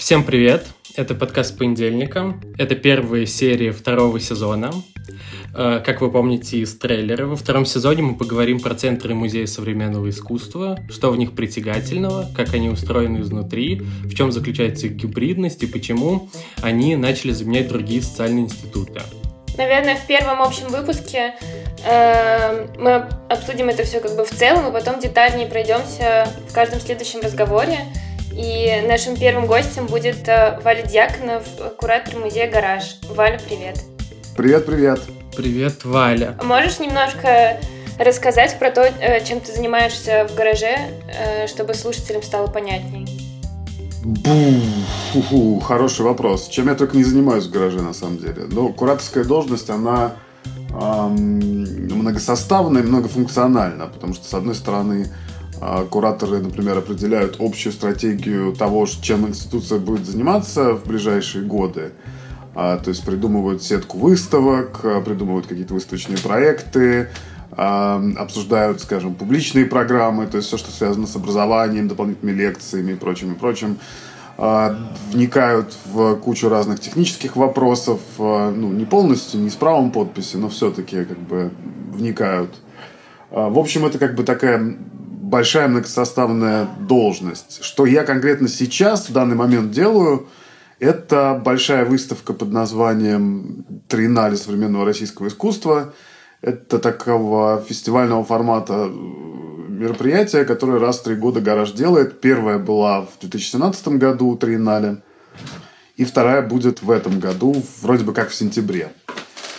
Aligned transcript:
Всем 0.00 0.24
привет! 0.24 0.64
Это 0.96 1.14
подкаст 1.14 1.58
понедельникам. 1.58 2.40
Это 2.56 2.74
первая 2.74 3.26
серия 3.26 3.70
второго 3.70 4.18
сезона. 4.18 4.72
Э, 5.54 5.82
как 5.84 6.00
вы 6.00 6.10
помните 6.10 6.56
из 6.56 6.74
трейлера, 6.78 7.26
во 7.26 7.36
втором 7.36 7.66
сезоне 7.66 8.00
мы 8.00 8.16
поговорим 8.16 8.60
про 8.60 8.74
центры 8.74 9.14
музея 9.14 9.44
современного 9.44 10.08
искусства, 10.08 10.78
что 10.88 11.10
в 11.10 11.18
них 11.18 11.32
притягательного, 11.32 12.30
как 12.34 12.54
они 12.54 12.70
устроены 12.70 13.18
изнутри, 13.20 13.82
в 14.04 14.14
чем 14.14 14.32
заключается 14.32 14.86
их 14.86 14.94
гибридность 14.94 15.62
и 15.64 15.66
почему 15.66 16.30
они 16.62 16.96
начали 16.96 17.32
заменять 17.32 17.68
другие 17.68 18.00
социальные 18.00 18.46
институты. 18.46 19.02
Наверное, 19.58 19.96
в 19.96 20.06
первом 20.06 20.40
общем 20.40 20.68
выпуске 20.68 21.34
э, 21.84 22.68
мы 22.78 23.06
обсудим 23.28 23.68
это 23.68 23.84
все 23.84 24.00
как 24.00 24.16
бы 24.16 24.24
в 24.24 24.30
целом, 24.30 24.66
и 24.66 24.72
потом 24.72 24.98
детальнее 24.98 25.46
пройдемся 25.46 26.26
в 26.48 26.54
каждом 26.54 26.80
следующем 26.80 27.20
разговоре. 27.20 27.80
И 28.32 28.84
нашим 28.86 29.16
первым 29.16 29.46
гостем 29.46 29.86
будет 29.86 30.28
э, 30.28 30.60
Валя 30.62 30.82
Дьяконов, 30.82 31.44
куратор 31.76 32.16
музея 32.18 32.50
«Гараж». 32.50 32.96
Валя, 33.10 33.40
привет. 33.44 33.82
Привет, 34.36 34.66
привет. 34.66 35.00
Привет, 35.36 35.84
Валя. 35.84 36.36
Можешь 36.42 36.78
немножко 36.78 37.58
рассказать 37.98 38.58
про 38.58 38.70
то, 38.70 38.82
э, 38.82 39.24
чем 39.24 39.40
ты 39.40 39.52
занимаешься 39.52 40.28
в 40.30 40.34
гараже, 40.36 40.76
э, 41.08 41.46
чтобы 41.48 41.74
слушателям 41.74 42.22
стало 42.22 42.46
понятней? 42.46 43.06
Бу, 44.02 45.60
хороший 45.60 46.02
вопрос. 46.02 46.48
Чем 46.48 46.68
я 46.68 46.74
только 46.74 46.96
не 46.96 47.04
занимаюсь 47.04 47.46
в 47.46 47.50
гараже, 47.50 47.82
на 47.82 47.92
самом 47.92 48.18
деле. 48.18 48.44
Ну, 48.50 48.72
кураторская 48.72 49.24
должность, 49.24 49.68
она 49.68 50.12
эм, 50.70 51.40
многосоставная 51.98 52.82
и 52.82 52.86
многофункциональна, 52.86 53.86
потому 53.88 54.14
что, 54.14 54.26
с 54.26 54.32
одной 54.32 54.54
стороны, 54.54 55.08
кураторы, 55.90 56.38
например, 56.40 56.78
определяют 56.78 57.36
общую 57.38 57.72
стратегию 57.72 58.54
того, 58.54 58.86
чем 58.86 59.28
институция 59.28 59.78
будет 59.78 60.06
заниматься 60.06 60.74
в 60.74 60.86
ближайшие 60.86 61.44
годы. 61.44 61.92
А, 62.54 62.78
то 62.78 62.88
есть 62.88 63.04
придумывают 63.04 63.62
сетку 63.62 63.98
выставок, 63.98 64.80
придумывают 65.04 65.46
какие-то 65.46 65.74
выставочные 65.74 66.18
проекты, 66.18 67.08
обсуждают, 67.50 68.80
скажем, 68.80 69.14
публичные 69.14 69.66
программы, 69.66 70.26
то 70.26 70.36
есть 70.36 70.48
все, 70.48 70.56
что 70.56 70.70
связано 70.70 71.06
с 71.06 71.16
образованием, 71.16 71.88
дополнительными 71.88 72.36
лекциями 72.36 72.92
и 72.92 72.94
прочим, 72.94 73.32
и 73.32 73.34
прочим. 73.34 73.76
А, 74.42 74.74
вникают 75.10 75.74
в 75.84 76.14
кучу 76.16 76.48
разных 76.48 76.80
технических 76.80 77.36
вопросов, 77.36 78.00
а, 78.18 78.50
ну, 78.50 78.72
не 78.72 78.86
полностью, 78.86 79.38
не 79.38 79.50
с 79.50 79.54
правом 79.54 79.90
подписи, 79.90 80.36
но 80.36 80.48
все-таки 80.48 81.04
как 81.04 81.18
бы 81.18 81.50
вникают. 81.92 82.48
А, 83.30 83.50
в 83.50 83.58
общем, 83.58 83.84
это 83.84 83.98
как 83.98 84.14
бы 84.14 84.24
такая 84.24 84.78
большая 85.30 85.68
многосоставная 85.68 86.68
должность. 86.80 87.62
Что 87.62 87.86
я 87.86 88.02
конкретно 88.04 88.48
сейчас, 88.48 89.08
в 89.08 89.12
данный 89.12 89.36
момент 89.36 89.70
делаю, 89.70 90.28
это 90.80 91.40
большая 91.42 91.84
выставка 91.84 92.32
под 92.32 92.50
названием 92.50 93.64
«Триеннале 93.88 94.36
современного 94.36 94.84
российского 94.84 95.28
искусства», 95.28 95.94
это 96.42 96.78
такого 96.78 97.62
фестивального 97.68 98.24
формата 98.24 98.88
э, 98.88 98.88
мероприятия, 99.68 100.44
которое 100.44 100.80
раз 100.80 100.98
в 100.98 101.02
три 101.02 101.14
года 101.14 101.42
гараж 101.42 101.72
делает. 101.72 102.20
Первая 102.22 102.58
была 102.58 103.02
в 103.02 103.20
2017 103.20 103.88
году, 103.88 104.36
Триеннале. 104.36 105.02
И 105.96 106.04
вторая 106.06 106.40
будет 106.40 106.82
в 106.82 106.90
этом 106.90 107.20
году, 107.20 107.62
вроде 107.82 108.04
бы 108.04 108.14
как 108.14 108.30
в 108.30 108.34
сентябре, 108.34 108.90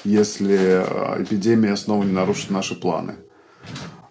если 0.03 0.57
э, 0.57 1.23
эпидемия 1.23 1.77
снова 1.77 2.03
не 2.03 2.11
нарушит 2.11 2.49
наши 2.49 2.73
планы. 2.73 3.13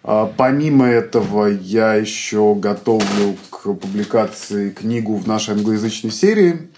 А 0.03 0.25
помимо 0.25 0.87
этого, 0.87 1.45
я 1.45 1.93
еще 1.93 2.55
готовлю 2.55 3.37
к 3.51 3.73
публикации 3.73 4.71
книгу 4.71 5.15
в 5.15 5.27
нашей 5.27 5.53
англоязычной 5.53 6.11
серии. 6.11 6.69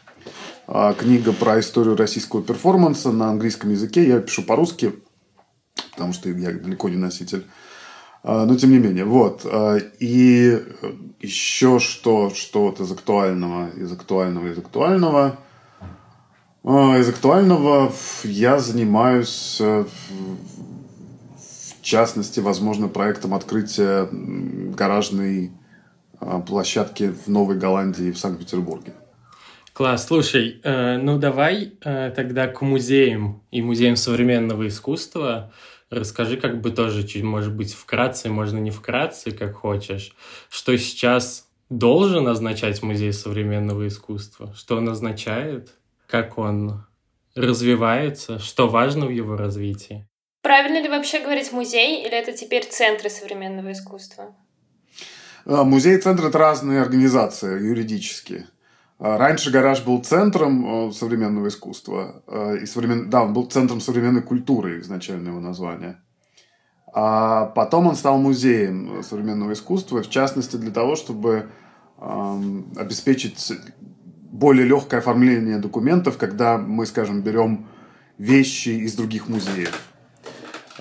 А, 0.68 0.94
книга 0.94 1.32
про 1.32 1.60
историю 1.60 1.96
российского 1.96 2.44
перформанса 2.44 3.12
на 3.12 3.30
английском 3.30 3.70
языке. 3.70 4.06
Я 4.06 4.20
пишу 4.20 4.44
по-русски, 4.44 4.94
потому 5.92 6.12
что 6.12 6.30
я 6.30 6.52
далеко 6.52 6.90
не 6.90 6.98
носитель. 6.98 7.46
А, 8.24 8.46
но 8.46 8.58
тем 8.58 8.72
не 8.72 8.78
менее, 8.78 9.06
вот. 9.06 9.46
И 10.00 10.62
еще 11.22 11.80
что, 11.80 12.30
что-то 12.30 12.84
из 12.84 12.92
актуального, 12.92 13.70
из 13.70 13.92
актуального, 13.92 14.48
из 14.48 14.58
актуального. 14.58 15.40
Из 16.66 17.10
актуального 17.10 17.92
я 18.24 18.58
занимаюсь, 18.58 19.58
э, 19.60 19.84
частности, 21.84 22.40
возможно, 22.40 22.88
проектом 22.88 23.34
открытия 23.34 24.08
гаражной 24.12 25.52
площадки 26.48 27.14
в 27.26 27.28
Новой 27.28 27.58
Голландии 27.58 28.12
в 28.12 28.18
Санкт-Петербурге. 28.18 28.94
Класс, 29.74 30.06
слушай, 30.06 30.62
э, 30.64 30.98
ну 30.98 31.18
давай 31.18 31.74
э, 31.84 32.14
тогда 32.16 32.48
к 32.48 32.62
музеям 32.62 33.42
и 33.50 33.64
музеям 33.64 33.96
современного 33.96 34.68
искусства. 34.68 35.52
Расскажи 35.90 36.38
как 36.38 36.62
бы 36.62 36.70
тоже, 36.70 37.08
чуть, 37.08 37.24
может 37.24 37.56
быть, 37.56 37.74
вкратце, 37.74 38.30
можно 38.30 38.60
не 38.60 38.70
вкратце, 38.70 39.32
как 39.32 39.56
хочешь, 39.56 40.16
что 40.50 40.78
сейчас 40.78 41.50
должен 41.72 42.28
означать 42.28 42.84
музей 42.84 43.12
современного 43.14 43.88
искусства, 43.88 44.54
что 44.56 44.78
он 44.78 44.90
означает, 44.90 45.74
как 46.08 46.38
он 46.38 46.86
развивается, 47.34 48.38
что 48.38 48.68
важно 48.68 49.08
в 49.08 49.10
его 49.10 49.36
развитии. 49.36 50.08
Правильно 50.44 50.82
ли 50.82 50.90
вообще 50.90 51.22
говорить 51.22 51.54
музей, 51.54 52.06
или 52.06 52.12
это 52.12 52.34
теперь 52.34 52.68
центры 52.70 53.10
современного 53.10 53.72
искусства? 53.72 54.36
А, 55.46 55.64
музей 55.64 55.98
и 55.98 56.02
центр– 56.02 56.26
это 56.28 56.38
разные 56.38 56.82
организации 56.82 57.66
юридические. 57.66 58.48
А, 59.00 59.18
раньше 59.18 59.52
гараж 59.52 59.86
был 59.86 60.04
центром 60.04 60.90
э, 60.90 60.92
современного 60.92 61.48
искусства. 61.48 62.24
Э, 62.28 62.58
и 62.62 62.66
современ... 62.66 63.10
Да, 63.10 63.24
он 63.24 63.34
был 63.34 63.46
центром 63.46 63.80
современной 63.80 64.22
культуры, 64.22 64.82
изначально 64.82 65.30
его 65.30 65.40
название. 65.40 66.02
А 66.94 67.46
потом 67.46 67.88
он 67.88 67.96
стал 67.96 68.18
музеем 68.18 69.02
современного 69.02 69.54
искусства, 69.54 70.04
в 70.04 70.10
частности 70.10 70.58
для 70.58 70.72
того, 70.72 70.98
чтобы 70.98 71.50
эм, 72.02 72.74
обеспечить 72.76 73.54
более 74.30 74.66
легкое 74.66 75.00
оформление 75.00 75.58
документов, 75.58 76.18
когда 76.18 76.58
мы, 76.58 76.86
скажем, 76.86 77.22
берем 77.22 77.70
вещи 78.18 78.70
из 78.70 78.94
других 78.94 79.30
музеев. 79.30 79.93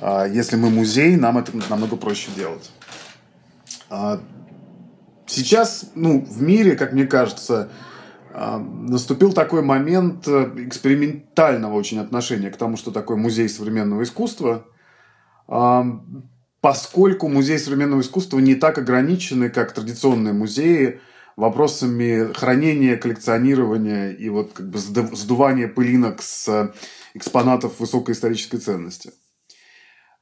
А 0.05 0.27
если 0.27 0.57
мы 0.57 0.69
музей, 0.69 1.15
нам 1.15 1.39
это 1.39 1.57
намного 1.71 1.95
проще 1.95 2.33
делать. 2.35 2.73
А 3.89 4.21
сейчас, 5.27 5.93
ну, 5.95 6.25
в 6.25 6.43
мире, 6.43 6.75
как 6.75 6.93
мне 6.93 7.07
кажется, 7.07 7.71
а, 8.35 8.59
наступил 8.59 9.33
такой 9.33 9.63
момент 9.63 10.27
э, 10.27 10.51
экспериментального 10.57 11.75
очень 11.75 12.01
отношения 12.01 12.51
к 12.51 12.57
тому, 12.57 12.77
что 12.77 12.91
такое 12.91 13.17
музей 13.17 13.49
современного 13.49 14.03
искусства, 14.03 14.67
поскольку 16.61 17.29
музей 17.29 17.59
современного 17.59 18.01
искусства 18.01 18.39
не 18.39 18.55
так 18.55 18.79
ограничены, 18.79 19.51
как 19.51 19.73
традиционные 19.73 20.33
музеи, 20.33 21.01
вопросами 21.37 22.33
хранения, 22.33 22.97
коллекционирования 22.97 24.13
и 24.13 24.29
вот 24.31 24.53
как 24.53 24.69
бы 24.69 24.79
сдувания 24.79 25.69
пылинок 25.69 26.23
с 26.23 26.73
экспонатов 27.15 27.79
высокой 27.81 28.15
исторической 28.15 28.59
ценности. 28.59 29.13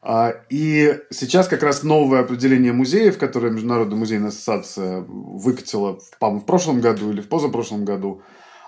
А, 0.03 0.35
и 0.49 0.99
сейчас 1.11 1.47
как 1.47 1.63
раз 1.63 1.83
новое 1.83 2.21
определение 2.21 2.73
музеев, 2.73 3.19
которое 3.19 3.51
Международная 3.51 3.99
музейная 3.99 4.29
ассоциация 4.29 5.05
выкатила, 5.07 5.99
по-моему, 6.19 6.41
в 6.41 6.47
прошлом 6.47 6.81
году 6.81 7.11
или 7.11 7.21
в 7.21 7.29
позапрошлом 7.29 7.85
году, 7.85 8.23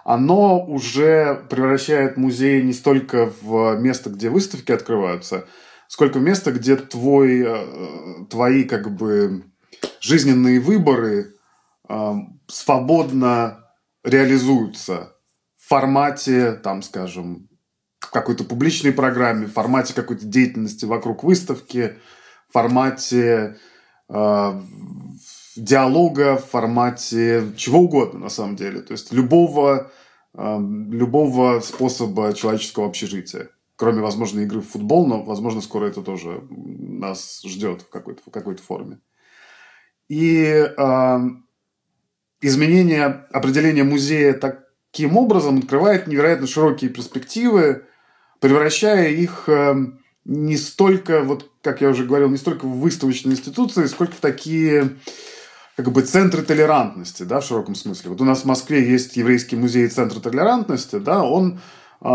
оно 0.04 0.62
уже 0.62 1.46
превращает 1.48 2.16
музей 2.16 2.62
не 2.62 2.72
столько 2.72 3.32
в 3.40 3.76
место, 3.76 4.10
где 4.10 4.28
выставки 4.28 4.72
открываются, 4.72 5.46
сколько 5.88 6.18
в 6.18 6.22
место, 6.22 6.52
где 6.52 6.76
твой, 6.76 7.42
э, 7.46 8.24
твои 8.28 8.64
как 8.64 8.94
бы 8.94 9.44
жизненные 10.00 10.60
выборы 10.60 11.34
э, 11.88 12.12
свободно 12.46 13.70
реализуются 14.04 15.16
в 15.56 15.68
формате, 15.68 16.52
там, 16.52 16.82
скажем, 16.82 17.48
какой-то 18.12 18.44
публичной 18.44 18.92
программе, 18.92 19.46
в 19.46 19.52
формате 19.52 19.94
какой-то 19.94 20.26
деятельности 20.26 20.84
вокруг 20.84 21.24
выставки, 21.24 21.94
в 22.48 22.52
формате 22.52 23.56
э, 24.08 24.60
диалога, 25.56 26.36
в 26.36 26.44
формате 26.44 27.52
чего 27.56 27.80
угодно 27.80 28.20
на 28.20 28.28
самом 28.28 28.56
деле. 28.56 28.82
То 28.82 28.92
есть 28.92 29.12
любого, 29.12 29.90
э, 30.34 30.58
любого 30.90 31.60
способа 31.60 32.34
человеческого 32.34 32.86
общежития. 32.86 33.48
Кроме, 33.76 34.02
возможно, 34.02 34.40
игры 34.40 34.60
в 34.60 34.68
футбол, 34.68 35.06
но, 35.06 35.22
возможно, 35.22 35.62
скоро 35.62 35.86
это 35.86 36.02
тоже 36.02 36.42
нас 36.50 37.40
ждет 37.44 37.82
в 37.82 37.88
какой-то, 37.88 38.20
в 38.24 38.30
какой-то 38.30 38.62
форме. 38.62 38.98
И 40.08 40.44
э, 40.44 41.18
изменение 42.42 43.04
определения 43.32 43.84
музея 43.84 44.34
таким 44.34 45.16
образом 45.16 45.60
открывает 45.60 46.06
невероятно 46.06 46.46
широкие 46.46 46.90
перспективы 46.90 47.86
превращая 48.42 49.10
их 49.10 49.44
эм, 49.46 50.00
не 50.24 50.56
столько, 50.56 51.22
вот 51.22 51.48
как 51.62 51.80
я 51.80 51.88
уже 51.88 52.04
говорил, 52.04 52.28
не 52.28 52.36
столько 52.36 52.66
в 52.66 52.80
выставочные 52.80 53.34
институции, 53.34 53.86
сколько 53.86 54.14
в 54.14 54.20
такие 54.20 54.96
как 55.76 55.90
бы 55.92 56.02
центры 56.02 56.42
толерантности, 56.42 57.22
да, 57.22 57.40
в 57.40 57.44
широком 57.44 57.76
смысле. 57.76 58.10
Вот 58.10 58.20
у 58.20 58.24
нас 58.24 58.40
в 58.40 58.44
Москве 58.44 58.86
есть 58.86 59.16
еврейский 59.16 59.54
музей 59.54 59.86
Центр 59.86 60.18
толерантности, 60.18 60.96
да, 60.96 61.22
он, 61.22 61.60
э, 62.00 62.06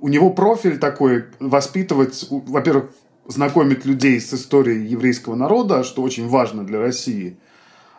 у 0.00 0.08
него 0.08 0.30
профиль 0.30 0.78
такой 0.78 1.26
воспитывать, 1.40 2.26
во-первых, 2.30 2.86
знакомить 3.26 3.84
людей 3.84 4.18
с 4.22 4.32
историей 4.32 4.86
еврейского 4.86 5.34
народа, 5.34 5.84
что 5.84 6.00
очень 6.00 6.26
важно 6.26 6.64
для 6.64 6.80
России, 6.80 7.36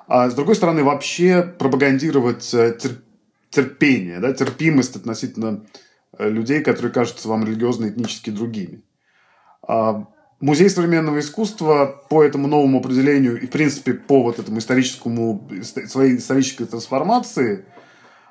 а 0.08 0.32
с 0.32 0.34
другой 0.34 0.56
стороны 0.56 0.84
вообще 0.84 1.44
пропагандировать 1.44 2.52
э, 2.56 2.76
терпение, 3.52 4.20
да, 4.20 4.34
терпимость 4.34 4.96
относительно 4.96 5.62
людей, 6.20 6.62
которые 6.62 6.92
кажутся 6.92 7.28
вам 7.30 7.46
религиозно 7.46 7.88
этнически 7.88 8.30
другими. 8.30 8.84
А, 9.68 10.06
Музей 10.42 10.70
современного 10.70 11.20
искусства 11.20 12.06
по 12.10 12.24
этому 12.24 12.48
новому 12.48 12.80
определению 12.80 13.42
и, 13.42 13.46
в 13.46 13.52
принципе, 13.52 13.94
по 13.94 14.24
вот 14.24 14.40
этому 14.40 14.60
историческому, 14.60 15.50
своей 15.64 16.16
исторической 16.18 16.66
трансформации, 16.66 17.66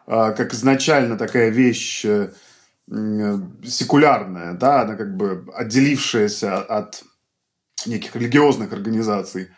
а, 0.06 0.32
как 0.32 0.54
изначально 0.54 1.18
такая 1.18 1.50
вещь 1.50 2.04
э, 2.06 2.30
секулярная, 2.90 4.54
да, 4.54 4.82
она 4.82 4.96
как 4.96 5.16
бы 5.16 5.46
отделившаяся 5.54 6.62
от 6.62 7.04
неких 7.84 8.16
религиозных 8.16 8.72
организаций, 8.72 9.48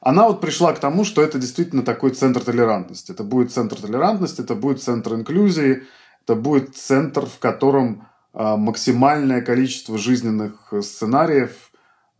она 0.00 0.28
вот 0.28 0.40
пришла 0.40 0.72
к 0.72 0.78
тому, 0.78 1.04
что 1.04 1.22
это 1.22 1.38
действительно 1.38 1.82
такой 1.82 2.10
центр 2.10 2.40
толерантности. 2.40 3.10
Это 3.10 3.24
будет 3.24 3.52
центр 3.52 3.80
толерантности, 3.80 4.42
это 4.42 4.54
будет 4.54 4.80
центр 4.80 5.14
инклюзии, 5.14 5.82
это 6.28 6.34
будет 6.34 6.76
центр, 6.76 7.26
в 7.26 7.38
котором 7.38 8.08
а, 8.32 8.56
максимальное 8.56 9.40
количество 9.40 9.98
жизненных 9.98 10.72
сценариев– 10.82 11.50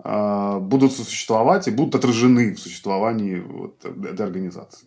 а, 0.01 0.59
будут 0.61 0.93
сосуществовать 0.93 1.67
и 1.67 1.73
будут 1.73 1.97
отражены 1.97 2.55
в 2.55 2.61
существовании 2.61 3.41
вот 3.41 3.85
этой 3.85 4.25
организации. 4.25 4.87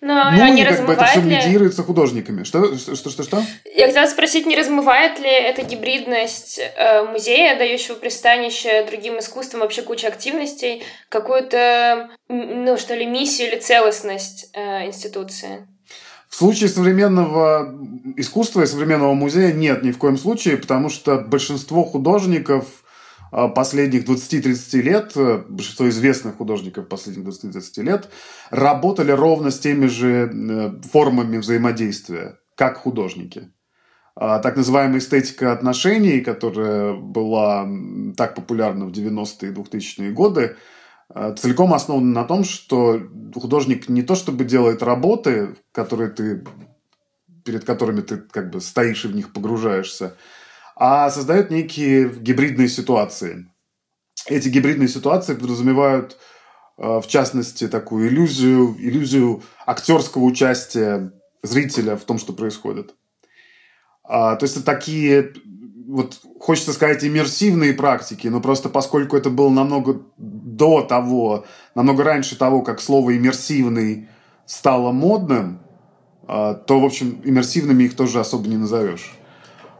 Но 0.00 0.30
ну, 0.30 0.54
и 0.54 0.62
как 0.62 0.86
бы 0.86 0.92
это 0.92 1.04
все 1.06 1.22
медиируется 1.22 1.82
художниками. 1.82 2.44
Что, 2.44 2.76
что, 2.76 2.94
что, 2.94 3.10
что, 3.10 3.22
что? 3.24 3.42
Я 3.74 3.86
хотела 3.86 4.06
спросить, 4.06 4.46
не 4.46 4.54
размывает 4.54 5.18
ли 5.18 5.28
эта 5.28 5.62
гибридность 5.62 6.60
э, 6.60 7.02
музея, 7.04 7.58
дающего 7.58 7.94
пристанище 7.94 8.86
другим 8.86 9.18
искусствам, 9.18 9.62
вообще 9.62 9.82
куча 9.82 10.06
активностей, 10.06 10.84
какую-то, 11.08 12.10
ну, 12.28 12.76
что 12.76 12.94
ли, 12.94 13.06
миссию 13.06 13.48
или 13.48 13.58
целостность 13.58 14.50
э, 14.52 14.86
институции? 14.86 15.66
В 16.28 16.36
случае 16.36 16.68
современного 16.68 17.74
искусства 18.16 18.62
и 18.62 18.66
современного 18.66 19.14
музея 19.14 19.52
нет 19.52 19.82
ни 19.82 19.92
в 19.92 19.98
коем 19.98 20.18
случае, 20.18 20.56
потому 20.56 20.88
что 20.88 21.18
большинство 21.18 21.84
художников– 21.84 22.66
а, 23.32 23.48
последних 23.48 24.04
20-30 24.04 24.80
лет, 24.80 25.12
э, 25.16 25.44
большинство 25.48 25.88
известных 25.88 26.36
художников 26.36 26.88
последних 26.88 27.26
20-30 27.26 27.82
лет, 27.82 28.08
работали 28.50 29.10
ровно 29.10 29.50
с 29.50 29.58
теми 29.58 29.86
же 29.86 30.30
э, 30.32 30.70
формами 30.90 31.38
взаимодействия, 31.38 32.38
как 32.54 32.78
художники. 32.78 33.50
А, 34.14 34.38
так 34.38 34.56
называемая 34.56 35.00
эстетика 35.00 35.52
отношений, 35.52 36.20
которая 36.20 36.94
была 36.94 37.68
так 38.16 38.34
популярна 38.34 38.86
в 38.86 38.92
90-е 38.92 39.50
и 39.50 39.52
2000-е 39.52 40.12
годы, 40.12 40.56
целиком 41.14 41.72
основана 41.72 42.12
на 42.12 42.24
том, 42.24 42.44
что 42.44 43.00
художник 43.34 43.88
не 43.88 44.02
то 44.02 44.14
чтобы 44.14 44.44
делает 44.44 44.82
работы, 44.82 45.56
которые 45.72 46.10
ты, 46.10 46.44
перед 47.44 47.64
которыми 47.64 48.00
ты 48.00 48.16
как 48.16 48.50
бы 48.50 48.60
стоишь 48.60 49.04
и 49.04 49.08
в 49.08 49.14
них 49.14 49.32
погружаешься, 49.32 50.16
а 50.74 51.10
создает 51.10 51.50
некие 51.50 52.08
гибридные 52.08 52.68
ситуации. 52.68 53.46
Эти 54.26 54.48
гибридные 54.48 54.88
ситуации 54.88 55.34
подразумевают, 55.34 56.16
э, 56.78 57.00
в 57.00 57.06
частности, 57.06 57.68
такую 57.68 58.08
иллюзию, 58.08 58.76
иллюзию 58.78 59.42
актерского 59.64 60.24
участия 60.24 61.12
зрителя 61.42 61.96
в 61.96 62.04
том, 62.04 62.18
что 62.18 62.32
происходит. 62.32 62.94
А, 64.02 64.36
то 64.36 64.44
есть 64.44 64.56
это 64.56 64.64
такие, 64.64 65.32
вот 65.88 66.20
хочется 66.40 66.72
сказать, 66.72 67.04
иммерсивные 67.04 67.72
практики, 67.72 68.28
но 68.28 68.40
просто 68.40 68.68
поскольку 68.68 69.16
это 69.16 69.30
было 69.30 69.50
намного 69.50 70.02
до 70.56 70.82
того, 70.82 71.44
намного 71.74 72.04
раньше 72.04 72.36
того, 72.36 72.62
как 72.62 72.80
слово 72.80 73.16
иммерсивный 73.16 74.08
стало 74.46 74.92
модным, 74.92 75.60
а, 76.26 76.54
то, 76.54 76.80
в 76.80 76.84
общем, 76.84 77.20
иммерсивными 77.24 77.84
их 77.84 77.96
тоже 77.96 78.20
особо 78.20 78.48
не 78.48 78.56
назовешь. 78.56 79.14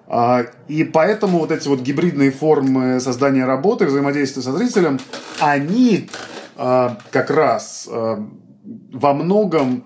А, 0.08 0.44
и 0.69 0.84
поэтому 0.84 1.38
вот 1.38 1.50
эти 1.50 1.67
вот 1.69 1.81
гибридные 1.81 2.31
формы 2.31 3.00
создания 3.00 3.44
работы, 3.44 3.87
взаимодействия 3.87 4.43
со 4.43 4.52
зрителем, 4.52 4.99
они 5.40 6.08
а, 6.56 6.99
как 7.11 7.31
раз 7.31 7.88
во 7.88 9.14
многом 9.14 9.84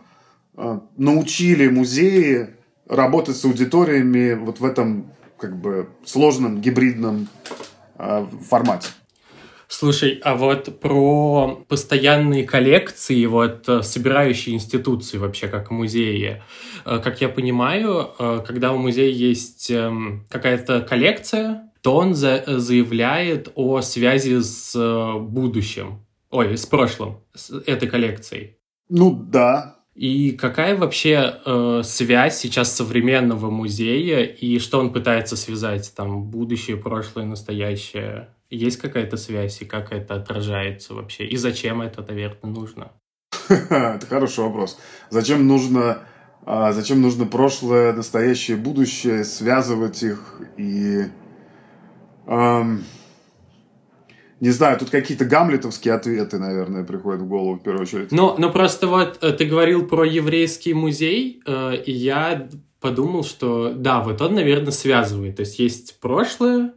научили 0.96 1.69
музеи 1.69 2.50
работать 2.88 3.37
с 3.37 3.44
аудиториями 3.44 4.34
вот 4.34 4.60
в 4.60 4.64
этом 4.64 5.12
как 5.38 5.56
бы 5.56 5.88
сложном 6.04 6.60
гибридном 6.60 7.28
формате. 8.48 8.88
Слушай, 9.72 10.20
а 10.25 10.34
вот 10.34 10.81
про 10.81 11.64
постоянные 11.69 12.43
коллекции, 12.44 13.25
вот 13.26 13.69
э, 13.69 13.82
собирающие 13.82 14.56
институции 14.56 15.17
вообще, 15.17 15.46
как 15.46 15.70
музеи, 15.70 16.43
э, 16.84 16.99
как 16.99 17.20
я 17.20 17.28
понимаю, 17.28 18.11
э, 18.19 18.43
когда 18.44 18.72
у 18.72 18.78
музея 18.78 19.12
есть 19.12 19.70
эм, 19.70 20.26
какая-то 20.28 20.81
коллекция, 20.81 21.70
то 21.82 21.94
он 21.94 22.14
за 22.14 22.43
заявляет 22.46 23.52
о 23.55 23.81
связи 23.81 24.40
с 24.40 24.75
будущим, 25.20 26.05
ой, 26.31 26.56
с 26.56 26.66
прошлым, 26.66 27.20
с 27.32 27.52
этой 27.64 27.88
коллекцией. 27.88 28.56
Ну 28.88 29.12
да, 29.12 29.76
и 29.94 30.32
какая 30.32 30.76
вообще 30.76 31.40
э, 31.46 31.82
связь 31.84 32.38
сейчас 32.38 32.75
современного 32.75 33.50
музея 33.50 34.25
и 34.25 34.58
что 34.58 34.81
он 34.81 34.93
пытается 34.93 35.37
связать 35.37 35.93
там 35.94 36.25
будущее, 36.25 36.76
прошлое, 36.76 37.25
настоящее? 37.25 38.34
Есть 38.50 38.79
какая-то 38.79 39.17
связь 39.17 39.62
и 39.62 39.64
как 39.64 39.93
это 39.93 40.14
отражается 40.14 40.94
вообще? 40.94 41.25
И 41.25 41.37
зачем 41.37 41.81
это, 41.82 42.02
наверное, 42.02 42.50
нужно? 42.52 42.93
Это 43.49 44.05
хороший 44.08 44.44
вопрос. 44.44 44.79
Зачем 45.08 45.47
нужно, 45.47 46.00
а, 46.44 46.73
зачем 46.73 47.00
нужно 47.00 47.26
прошлое, 47.26 47.93
настоящее, 47.93 48.56
будущее, 48.56 49.25
связывать 49.25 50.02
их 50.02 50.41
и... 50.56 51.05
Эм, 52.26 52.85
не 54.41 54.50
знаю, 54.50 54.79
тут 54.79 54.91
какие-то 54.91 55.26
гамлетовские 55.26 55.94
ответы, 55.94 56.38
наверное, 56.38 56.82
приходят 56.82 57.20
в 57.20 57.29
голову 57.29 57.55
в 57.55 57.62
первую 57.62 57.82
очередь. 57.82 58.11
Но, 58.11 58.37
но 58.38 58.50
просто 58.50 58.87
вот 58.87 59.19
э, 59.23 59.32
ты 59.32 59.44
говорил 59.44 59.87
про 59.87 60.05
еврейский 60.05 60.73
музей, 60.73 61.43
э, 61.47 61.76
и 61.76 61.93
я 61.93 62.49
подумал, 62.81 63.23
что 63.23 63.73
да, 63.75 64.00
вот 64.00 64.20
он, 64.23 64.35
наверное, 64.35 64.73
связывает. 64.73 65.37
То 65.37 65.40
есть 65.40 65.59
есть 65.59 66.00
прошлое, 66.00 66.73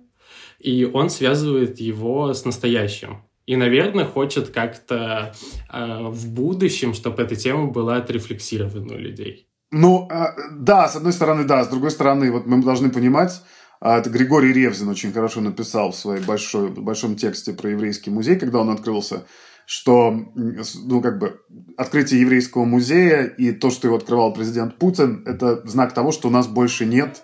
и 0.64 0.86
он 0.86 1.10
связывает 1.10 1.80
его 1.80 2.34
с 2.34 2.46
настоящим. 2.46 3.24
И, 3.46 3.58
наверное, 3.58 4.06
хочет 4.06 4.50
как-то 4.50 5.34
э, 5.70 6.04
в 6.08 6.30
будущем, 6.30 6.94
чтобы 6.94 7.22
эта 7.24 7.36
тема 7.36 7.68
была 7.68 7.98
отрефлексирована 7.98 8.94
у 8.94 8.98
людей. 8.98 9.50
Ну, 9.72 10.08
э, 10.10 10.28
да, 10.52 10.88
с 10.88 10.96
одной 10.96 11.12
стороны, 11.12 11.44
да, 11.44 11.66
с 11.66 11.68
другой 11.68 11.92
стороны, 11.92 12.32
вот 12.32 12.46
мы 12.46 12.64
должны 12.64 12.90
понимать, 12.90 13.42
э, 13.82 13.90
это 13.90 14.10
Григорий 14.10 14.54
Ревзин 14.54 14.88
очень 14.88 15.12
хорошо 15.12 15.42
написал 15.42 15.92
в 15.92 15.98
своем 15.98 16.24
большой, 16.24 16.70
большом 16.70 17.18
тексте 17.18 17.52
про 17.52 17.72
еврейский 17.72 18.12
музей, 18.12 18.38
когда 18.38 18.60
он 18.60 18.70
открылся, 18.70 19.26
что, 19.66 20.12
ну, 20.36 21.02
как 21.02 21.20
бы, 21.20 21.42
открытие 21.76 22.22
еврейского 22.22 22.64
музея 22.64 23.24
и 23.26 23.52
то, 23.52 23.70
что 23.70 23.88
его 23.88 23.98
открывал 23.98 24.34
президент 24.34 24.78
Путин, 24.78 25.24
это 25.26 25.68
знак 25.68 25.94
того, 25.94 26.14
что 26.14 26.30
у 26.30 26.32
нас 26.32 26.48
больше 26.48 26.86
нет 26.86 27.24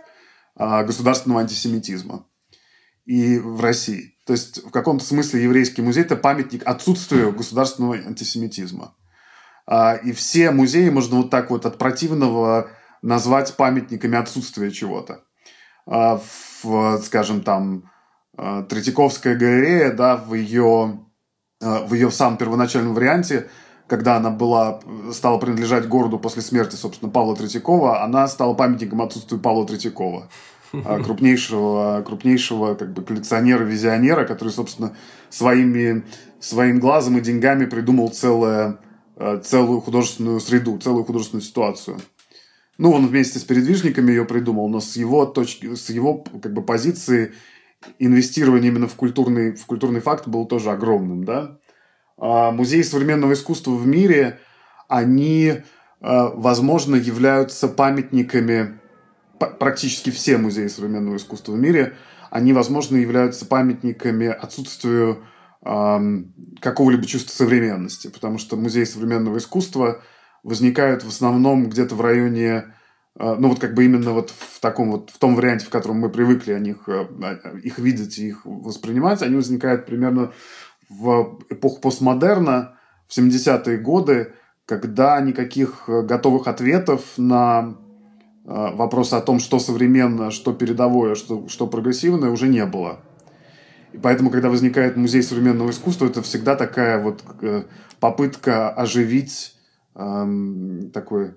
э, 0.58 0.84
государственного 0.84 1.42
антисемитизма 1.42 2.26
и 3.10 3.40
в 3.40 3.60
России. 3.60 4.14
То 4.28 4.34
есть, 4.34 4.64
в 4.64 4.70
каком-то 4.70 5.04
смысле 5.04 5.42
еврейский 5.42 5.82
музей– 5.82 6.04
это 6.06 6.16
памятник 6.16 6.62
отсутствию 6.68 7.34
государственного 7.34 7.96
антисемитизма. 7.96 8.94
А, 9.66 9.96
и 9.96 10.12
все 10.12 10.52
музеи 10.52 10.90
можно 10.90 11.18
вот 11.18 11.32
так 11.32 11.50
вот 11.50 11.66
от 11.66 11.80
противного 11.80 12.70
назвать 13.02 13.56
памятниками 13.56 14.16
отсутствия 14.16 14.70
чего-то. 14.70 15.24
А, 15.88 16.22
в, 16.62 17.02
скажем, 17.04 17.42
там, 17.42 17.90
а, 18.38 18.62
Третьяковская 18.62 19.36
галерея, 19.36 19.92
да, 19.92 20.16
в 20.16 20.36
ее, 20.36 21.00
в 21.60 21.94
ее 21.96 22.12
самом 22.12 22.38
первоначальном 22.38 22.94
варианте, 22.94 23.50
когда 23.88 24.18
она 24.18 24.30
была, 24.30 24.82
стала 25.14 25.40
принадлежать 25.40 25.88
городу 25.88 26.20
после 26.20 26.44
смерти, 26.44 26.76
собственно, 26.76 27.12
Павла 27.12 27.36
Третьякова, 27.36 28.04
она 28.04 28.28
стала 28.28 28.54
памятником 28.54 29.02
отсутствию 29.02 29.42
Павла 29.42 29.66
Третьякова. 29.66 30.30
А, 30.72 31.02
крупнейшего, 31.02 32.04
крупнейшего 32.06 32.76
как 32.76 32.94
бы 32.94 33.04
коллекционера-визионера, 33.04 34.26
который, 34.26 34.50
собственно, 34.50 34.96
своими, 35.30 36.04
своим 36.40 36.80
глазом 36.80 37.18
и 37.18 37.22
деньгами 37.22 37.66
придумал 37.66 38.10
целое, 38.10 38.80
а, 39.16 39.38
целую 39.38 39.82
художественную 39.82 40.40
среду, 40.40 40.78
целую 40.78 41.06
художественную 41.06 41.44
ситуацию. 41.44 41.98
Ну, 42.78 42.92
он 42.92 43.08
вместе 43.08 43.40
с 43.40 43.44
передвижниками 43.44 44.12
ее 44.12 44.26
придумал, 44.26 44.70
но 44.70 44.80
с 44.80 44.96
его 44.96 45.26
точки, 45.26 45.76
с 45.76 45.90
его 45.90 46.24
как 46.42 46.54
бы 46.54 46.62
позиции 46.62 47.34
инвестирование 47.98 48.72
именно 48.72 48.88
в 48.88 48.96
культурный, 48.96 49.54
в 49.54 49.66
культурный 49.66 50.02
факт 50.02 50.28
был 50.28 50.46
тоже 50.46 50.72
огромным, 50.72 51.24
да. 51.24 51.58
а, 52.18 52.52
музеи 52.52 52.82
современного 52.82 53.34
искусства 53.34 53.72
в 53.72 53.88
мире, 53.88 54.40
они, 54.88 55.56
а, 56.00 56.30
возможно, 56.36 56.96
являются 56.96 57.68
памятниками, 57.68 58.79
практически 59.40 60.10
все 60.10 60.38
музеи 60.38 60.68
современного 60.68 61.18
искусства 61.18 61.54
в 61.54 61.60
мире, 61.60 61.96
они, 62.32 62.54
возможно, 62.54 62.98
являются 62.98 63.46
памятниками 63.46 64.28
отсутствию 64.28 65.24
какого-либо 65.62 67.06
чувства 67.06 67.34
современности, 67.34 68.08
потому 68.08 68.38
что 68.38 68.56
музеи 68.56 68.86
современного 68.86 69.40
искусства 69.40 70.02
возникают 70.44 71.04
в 71.04 71.10
основном 71.10 71.70
где-то 71.70 71.96
в 71.96 72.02
районе 72.02 72.74
а, 73.20 73.36
ну 73.36 73.50
вот 73.50 73.60
как 73.60 73.74
бы 73.74 73.84
именно 73.84 74.14
вот 74.14 74.32
в 74.32 74.62
таком 74.62 74.92
вот, 74.92 75.10
в 75.10 75.18
том 75.18 75.36
варианте, 75.36 75.66
в 75.66 75.70
котором 75.70 75.98
мы 75.98 76.10
привыкли 76.10 76.54
о 76.54 76.60
них, 76.60 76.88
э, 76.88 77.06
их 77.62 77.78
видеть 77.78 78.18
и 78.18 78.30
их 78.30 78.46
воспринимать, 78.46 79.22
они 79.22 79.36
возникают 79.36 79.86
примерно 79.86 80.32
в 80.88 81.40
эпоху 81.50 81.82
постмодерна, 81.82 82.78
в 83.08 83.18
70-е 83.18 83.78
годы, 83.78 84.34
когда 84.66 85.20
никаких 85.20 85.84
э, 85.88 86.02
готовых 86.04 86.48
ответов 86.48 87.02
на 87.18 87.76
э, 88.46 88.76
вопросы 88.76 89.16
о 89.16 89.22
том, 89.22 89.40
что 89.40 89.60
современно, 89.60 90.32
что 90.32 90.54
передовое, 90.54 91.16
что, 91.16 91.48
что 91.48 91.68
прогрессивное, 91.68 92.30
уже 92.30 92.48
не 92.48 92.66
было. 92.66 93.00
И 93.94 93.98
поэтому, 93.98 94.30
когда 94.30 94.50
возникает 94.50 94.98
музей 94.98 95.24
современного 95.24 95.72
искусства, 95.72 96.06
это 96.06 96.22
всегда 96.22 96.56
такая 96.56 97.02
вот 97.02 97.24
попытка 98.00 98.70
оживить 98.70 99.56
эм, 99.96 100.92
такой 100.94 101.34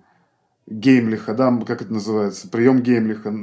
Геймлиха, 0.67 1.35
да, 1.35 1.57
как 1.67 1.83
это 1.83 1.93
называется, 1.93 2.49
прием 2.49 2.81
Геймлиха, 2.83 3.35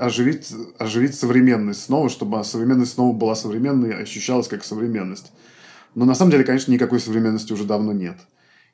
оживить, 0.00 0.52
оживить 0.78 1.14
современность 1.14 1.84
снова, 1.84 2.08
чтобы 2.08 2.42
современность 2.42 2.94
снова 2.94 3.14
была 3.14 3.34
современной 3.34 3.90
и 3.90 4.02
ощущалась 4.02 4.48
как 4.48 4.64
современность. 4.64 5.32
Но 5.94 6.04
на 6.04 6.14
самом 6.14 6.30
деле, 6.30 6.44
конечно, 6.44 6.72
никакой 6.72 7.00
современности 7.00 7.52
уже 7.52 7.64
давно 7.64 7.92
нет. 7.92 8.16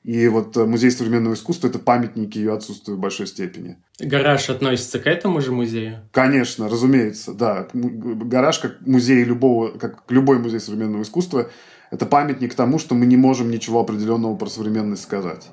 И 0.04 0.28
вот 0.28 0.56
э, 0.56 0.64
музей 0.64 0.90
современного 0.90 1.34
искусства– 1.34 1.66
это 1.68 1.78
памятник 1.78 2.36
ее 2.36 2.52
отсутствия 2.52 2.94
в 2.94 2.98
большой 2.98 3.26
степени. 3.26 3.78
Гараж 3.98 4.50
относится 4.50 4.98
к 4.98 5.06
этому 5.06 5.40
же 5.40 5.50
музею? 5.50 6.08
Конечно, 6.12 6.68
разумеется, 6.68 7.32
да. 7.32 7.68
Гараж, 7.72 8.58
как 8.58 8.86
музей 8.86 9.24
любого, 9.24 9.70
как 9.78 10.04
любой 10.10 10.38
музей 10.38 10.60
современного 10.60 11.02
искусства, 11.02 11.50
это 11.90 12.04
памятник 12.04 12.54
тому, 12.54 12.78
что 12.78 12.94
мы 12.94 13.06
не 13.06 13.16
можем 13.16 13.50
ничего 13.50 13.80
определенного 13.80 14.36
про 14.36 14.46
современность 14.46 15.02
сказать 15.02 15.50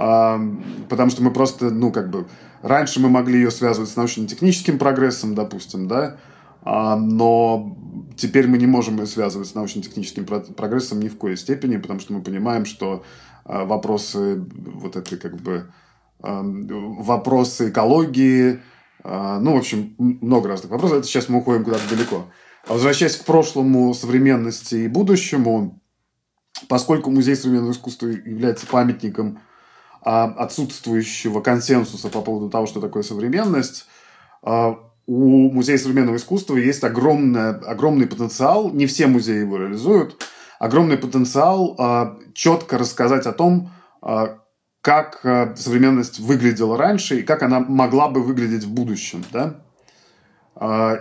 потому 0.00 1.10
что 1.10 1.22
мы 1.22 1.30
просто, 1.30 1.68
ну, 1.68 1.92
как 1.92 2.10
бы, 2.10 2.26
раньше 2.62 3.00
мы 3.00 3.10
могли 3.10 3.34
ее 3.34 3.50
связывать 3.50 3.90
с 3.90 3.96
научно-техническим 3.96 4.78
прогрессом, 4.78 5.34
допустим, 5.34 5.88
да, 5.88 6.16
а, 6.62 6.96
но 6.96 7.76
теперь 8.16 8.46
мы 8.46 8.56
не 8.56 8.66
можем 8.66 8.98
ее 8.98 9.06
связывать 9.06 9.48
с 9.48 9.54
научно-техническим 9.54 10.24
прогрессом 10.24 11.00
ни 11.00 11.08
в 11.08 11.18
коей 11.18 11.36
степени, 11.36 11.76
потому 11.76 12.00
что 12.00 12.14
мы 12.14 12.22
понимаем, 12.22 12.64
что 12.64 13.04
вопросы 13.44 14.44
вот 14.54 14.96
этой, 14.96 15.18
как 15.18 15.36
бы, 15.36 15.72
вопросы 16.18 17.70
экологии, 17.70 18.60
а, 19.02 19.38
ну, 19.40 19.54
в 19.54 19.58
общем, 19.58 19.94
много 19.98 20.48
разных 20.48 20.70
вопросов. 20.70 20.98
Это 20.98 21.06
сейчас 21.06 21.28
мы 21.28 21.38
уходим 21.38 21.64
куда-то 21.64 21.88
далеко. 21.88 22.26
А 22.66 22.74
возвращаясь 22.74 23.16
к 23.16 23.24
прошлому, 23.24 23.94
современности 23.94 24.74
и 24.74 24.88
будущему, 24.88 25.80
поскольку 26.68 27.10
Музей 27.10 27.36
современного 27.36 27.72
искусства 27.72 28.08
является 28.08 28.66
памятником 28.66 29.40
а, 30.02 30.24
отсутствующего 30.24 31.40
консенсуса 31.40 32.08
по 32.08 32.20
поводу 32.20 32.50
того, 32.50 32.66
что 32.66 32.80
такое 32.80 33.02
современность, 33.02 33.86
а, 34.42 34.78
у 35.06 35.50
Музея 35.50 35.78
современного 35.78 36.16
искусства 36.16 36.56
есть 36.56 36.84
огромный, 36.84 37.50
огромный 37.50 38.06
потенциал, 38.06 38.70
не 38.70 38.86
все 38.86 39.06
музеи 39.08 39.40
его 39.40 39.56
реализуют, 39.56 40.22
огромный 40.60 40.96
потенциал 40.96 41.74
а, 41.78 42.18
четко 42.34 42.78
рассказать 42.78 43.26
о 43.26 43.32
том, 43.32 43.72
как 44.82 45.20
современность 45.56 46.20
выглядела 46.20 46.78
раньше 46.78 47.20
и 47.20 47.22
как 47.22 47.42
она 47.42 47.60
могла 47.60 48.08
бы 48.08 48.22
выглядеть 48.22 48.64
в 48.64 48.70
будущем. 48.70 49.22
Да? 49.30 49.60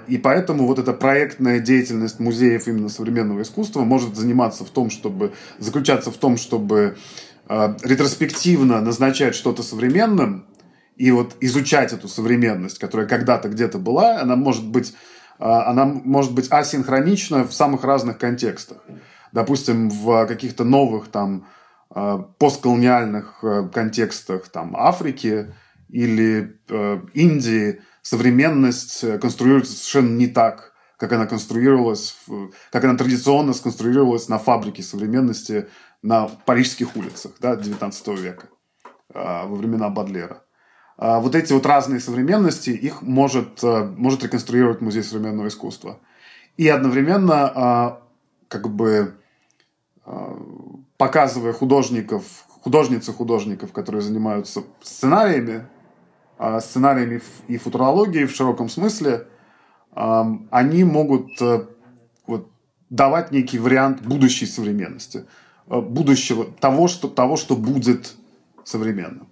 И 0.10 0.18
поэтому 0.18 0.68
вот 0.68 0.80
эта 0.80 0.92
проектная 0.92 1.62
деятельность 1.62 2.20
музеев 2.20 2.68
именно 2.68 2.90
современного 2.90 3.42
искусства 3.44 3.86
может 3.86 4.18
заниматься 4.18 4.66
в 4.66 4.70
том, 4.70 4.90
чтобы 4.90 5.32
заключаться 5.60 6.12
в 6.12 6.18
том, 6.18 6.36
чтобы 6.36 6.98
ретроспективно 7.48 8.82
назначать 8.82 9.34
что-то 9.34 9.64
современным 9.64 10.46
и 10.98 11.12
вот 11.12 11.38
изучать 11.40 11.94
эту 11.94 12.10
современность, 12.10 12.80
которая 12.80 13.08
когда-то 13.08 13.48
где-то 13.48 13.78
была, 13.78 14.20
она 14.20 14.36
может 14.36 14.68
быть, 14.68 14.94
она 15.38 15.86
может 15.86 16.34
быть 16.34 16.52
асинхронична 16.52 17.48
в 17.48 17.54
самых 17.54 17.86
разных 17.86 18.18
контекстах. 18.18 18.80
Допустим, 19.32 19.90
в 19.90 20.26
каких-то 20.26 20.64
новых 20.64 21.10
там 21.10 21.48
э, 21.94 22.20
постколониальных 22.38 23.44
э, 23.44 23.70
контекстах 23.74 24.50
там 24.50 24.76
Африки 24.76 25.54
или 25.90 26.60
э, 26.68 27.00
Индии 27.14 27.82
современность 28.02 29.20
конструируется 29.20 29.74
совершенно 29.74 30.18
не 30.18 30.28
так, 30.28 30.74
как 30.98 31.14
она 31.14 31.26
конструировалась, 31.26 32.18
как 32.72 32.84
она 32.84 32.98
традиционно 32.98 33.54
сконструировалась 33.54 34.28
на 34.28 34.38
фабрике 34.38 34.84
современности 34.84 35.68
на 36.02 36.28
парижских 36.28 36.96
улицах 36.96 37.34
да, 37.40 37.56
19 37.56 38.08
века, 38.20 38.48
а, 39.14 39.46
во 39.46 39.56
времена 39.56 39.90
Бадлера. 39.90 40.44
А, 40.98 41.20
вот 41.20 41.36
эти 41.36 41.54
вот 41.54 41.66
разные 41.66 42.00
современности, 42.00 42.72
их 42.72 43.02
может, 43.02 43.60
а, 43.64 43.86
может 43.86 44.24
реконструировать 44.24 44.82
Музей 44.82 45.04
современного 45.04 45.48
искусства. 45.48 46.00
И 46.58 46.68
одновременно 46.68 48.02
как 48.50 48.70
бы 48.70 49.16
показывая 50.98 51.54
художников, 51.54 52.24
художницы 52.62 53.14
художников, 53.14 53.72
которые 53.72 54.02
занимаются 54.02 54.64
сценариями, 54.82 55.68
сценариями 56.60 57.22
и 57.48 57.58
футурологией 57.58 58.26
в 58.26 58.32
широком 58.32 58.70
смысле, 58.70 59.28
они 59.94 60.84
могут 60.84 61.30
вот, 62.26 62.50
давать 62.90 63.32
некий 63.32 63.60
вариант 63.60 64.02
будущей 64.02 64.48
современности. 64.48 65.26
Э, 65.70 65.82
будущего, 65.82 66.46
того, 66.46 66.88
что, 66.88 67.08
того, 67.08 67.38
что 67.38 67.56
будет 67.56 68.16
современным. 68.64 69.28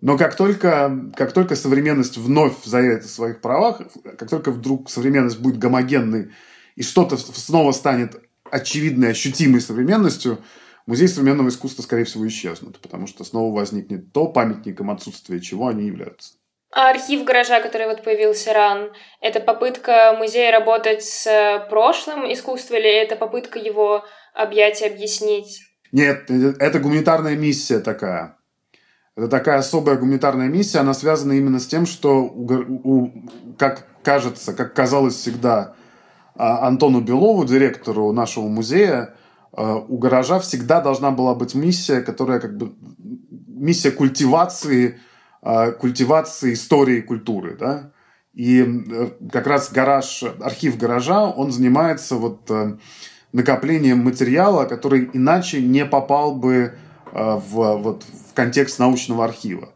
Но 0.00 0.18
как 0.18 0.34
только, 0.34 1.10
как 1.14 1.32
только 1.32 1.54
современность 1.54 2.18
вновь 2.18 2.64
заявит 2.64 3.04
о 3.04 3.08
своих 3.08 3.40
правах, 3.40 3.80
как 4.18 4.28
только 4.28 4.50
вдруг 4.50 4.90
современность 4.90 5.38
будет 5.38 5.58
гомогенной 5.58 6.32
и 6.74 6.82
что-то 6.82 7.16
снова 7.16 7.70
станет 7.70 8.20
очевидной, 8.52 9.10
ощутимой 9.10 9.60
современностью, 9.60 10.38
музей 10.86 11.08
современного 11.08 11.48
искусства, 11.48 11.82
скорее 11.82 12.04
всего, 12.04 12.28
исчезнут, 12.28 12.78
потому 12.80 13.06
что 13.06 13.24
снова 13.24 13.54
возникнет 13.54 14.12
то 14.12 14.26
памятником 14.26 14.90
отсутствия 14.90 15.40
чего 15.40 15.68
они 15.68 15.86
являются. 15.86 16.34
А 16.70 16.90
архив 16.90 17.24
гаража, 17.24 17.60
который 17.60 17.86
вот 17.86 18.02
появился 18.02 18.52
ран, 18.52 18.92
это 19.20 19.40
попытка 19.40 20.14
музея 20.18 20.52
работать 20.52 21.02
с 21.02 21.66
прошлым 21.68 22.30
искусства 22.32 22.76
или 22.76 22.90
это 22.90 23.16
попытка 23.16 23.58
его 23.58 24.04
объять 24.34 24.80
и 24.80 24.86
объяснить? 24.86 25.60
Нет, 25.90 26.30
это 26.30 26.78
гуманитарная 26.78 27.36
миссия 27.36 27.80
такая. 27.80 28.38
Это 29.16 29.28
такая 29.28 29.58
особая 29.58 29.96
гуманитарная 29.96 30.48
миссия, 30.48 30.78
она 30.78 30.94
связана 30.94 31.32
именно 31.32 31.60
с 31.60 31.66
тем, 31.66 31.84
что, 31.84 32.22
у, 32.22 32.46
у, 32.84 33.12
как 33.58 33.86
кажется, 34.02 34.54
как 34.54 34.72
казалось 34.72 35.16
всегда 35.16 35.76
Антону 36.34 37.00
Белову, 37.00 37.44
директору 37.44 38.12
нашего 38.12 38.48
музея, 38.48 39.14
а, 39.52 39.76
у 39.76 39.98
гаража 39.98 40.40
всегда 40.40 40.80
должна 40.80 41.10
была 41.10 41.34
быть 41.34 41.54
миссия, 41.54 42.00
которая 42.00 42.40
как 42.40 42.56
бы 42.56 42.72
миссия 43.46 43.90
культивации, 43.90 44.98
а, 45.42 45.72
культивации 45.72 46.54
истории 46.54 46.98
и 46.98 47.02
культуры, 47.02 47.56
да. 47.58 47.92
И 48.34 48.62
э, 48.62 49.10
как 49.30 49.46
раз 49.46 49.70
гараж, 49.70 50.24
архив 50.40 50.78
гаража, 50.78 51.26
он 51.26 51.52
занимается 51.52 52.16
вот 52.16 52.50
э, 52.50 52.78
накоплением 53.32 53.98
материала, 53.98 54.64
который 54.64 55.10
иначе 55.12 55.60
не 55.60 55.84
попал 55.84 56.34
бы 56.34 56.54
э, 56.54 56.72
в, 57.12 57.76
вот, 57.76 58.04
в 58.04 58.32
контекст 58.32 58.78
научного 58.78 59.26
архива. 59.26 59.68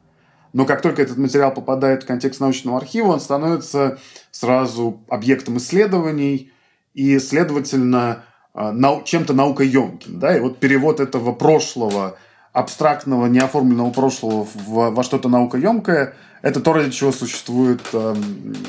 Но 0.57 0.65
как 0.65 0.81
только 0.81 1.03
этот 1.03 1.19
материал 1.19 1.53
попадает 1.53 2.05
в 2.05 2.07
контекст 2.07 2.41
научного 2.41 2.79
архива, 2.79 3.09
он 3.09 3.21
становится 3.21 3.99
сразу 4.31 5.03
объектом 5.11 5.59
исследований 5.59 6.51
и, 6.95 7.19
следовательно, 7.19 8.25
э, 8.55 8.73
чем-то 9.05 9.35
наукоемким. 9.35 10.19
Да? 10.19 10.35
И 10.35 10.41
вот 10.41 10.57
перевод 10.57 10.99
этого 10.99 11.33
прошлого, 11.33 12.17
абстрактного, 12.55 13.27
неоформленного 13.27 13.91
прошлого 13.91 14.49
во 14.67 15.03
что-то 15.03 15.29
наукоемкое, 15.29 16.15
это 16.41 16.61
то, 16.63 16.73
ради 16.73 16.91
чего 16.91 17.13
существует 17.13 17.83
э, 17.93 18.15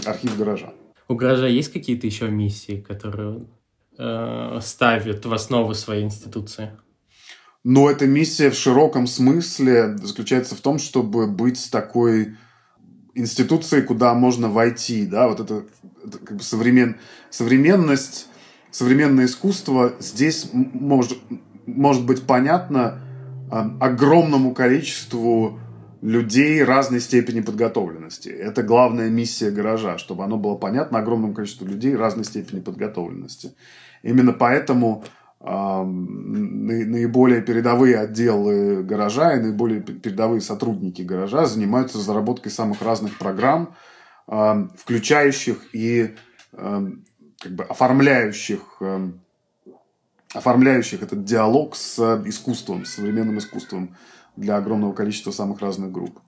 архив 0.06 0.38
гаража. 0.38 0.74
У 1.08 1.16
гаража 1.16 1.48
есть 1.48 1.72
какие-то 1.72 2.06
еще 2.06 2.28
миссии, 2.28 2.84
которые 2.86 3.46
э, 3.98 4.60
ставит 4.62 5.26
в 5.26 5.34
основу 5.34 5.74
своей 5.74 6.04
институции? 6.04 6.72
Но 7.70 7.90
эта 7.90 8.08
миссия 8.08 8.50
в 8.50 8.54
широком 8.54 9.08
смысле 9.08 9.98
заключается 9.98 10.56
в 10.56 10.62
том, 10.62 10.80
чтобы 10.80 11.28
быть 11.28 11.70
такой 11.70 12.38
институцией, 13.14 13.82
куда 13.82 14.14
можно 14.14 14.48
войти, 14.48 15.06
да, 15.06 15.28
вот 15.28 15.42
это, 15.42 15.66
это 16.02 16.18
как 16.18 16.38
бы 16.38 16.44
современ, 16.44 16.96
современность, 17.30 18.30
современное 18.72 19.26
искусство 19.26 19.92
здесь 20.00 20.50
может, 20.54 21.18
может 21.66 22.06
быть 22.06 22.24
понятно 22.26 23.02
огромному 23.52 24.54
количеству 24.54 25.60
людей 26.02 26.64
разной 26.64 27.02
степени 27.02 27.42
подготовленности. 27.42 28.30
Это 28.30 28.64
главная 28.64 29.10
миссия 29.10 29.52
гаража, 29.52 29.98
чтобы 29.98 30.24
оно 30.24 30.38
было 30.38 30.56
понятно 30.56 31.00
огромному 31.00 31.34
количеству 31.34 31.68
людей 31.68 31.98
разной 31.98 32.24
степени 32.24 32.62
подготовленности. 32.62 33.56
Именно 34.04 34.32
поэтому 34.32 35.04
э, 35.04 35.17
наиболее 35.40 37.42
передовые 37.42 38.00
отделы 38.00 38.84
гаража 38.84 39.36
и 39.36 39.40
наиболее 39.40 39.82
передовые 39.82 40.42
сотрудники 40.42 41.04
гаража 41.04 41.46
занимаются 41.46 42.00
разработкой 42.00 42.52
самых 42.52 42.82
разных 42.82 43.20
программ, 43.20 43.76
э, 44.28 44.68
включающих 44.76 45.60
и 45.74 46.16
э, 46.54 46.88
как 47.40 47.52
бы 47.52 47.64
оформляющих 47.66 48.62
э, 48.82 49.12
оформляющих 50.34 51.04
этот 51.04 51.24
диалог 51.24 51.76
с 51.76 52.00
искусством, 52.26 52.86
с 52.86 52.96
современным 52.96 53.38
искусством 53.38 53.96
для 54.36 54.58
огромного 54.58 54.94
количества 54.94 55.32
самых 55.32 55.62
разных 55.62 55.92
групп. 55.92 56.20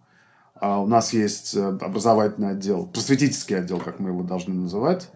А 0.56 0.80
у 0.80 0.88
нас 0.88 1.13
есть 1.13 1.56
э, 1.56 1.66
образовательный 1.66 2.51
отдел, 2.51 2.86
просветительский 2.86 3.58
отдел, 3.58 3.80
как 3.80 4.00
мы 4.00 4.10
его 4.10 4.24
должны 4.24 4.54
называть. 4.54 5.10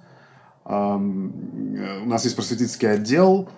А, 0.63 0.95
у 0.95 2.05
нас 2.05 2.23
есть 2.23 2.35
просветительский 2.35 2.89
отдел, 2.89 3.49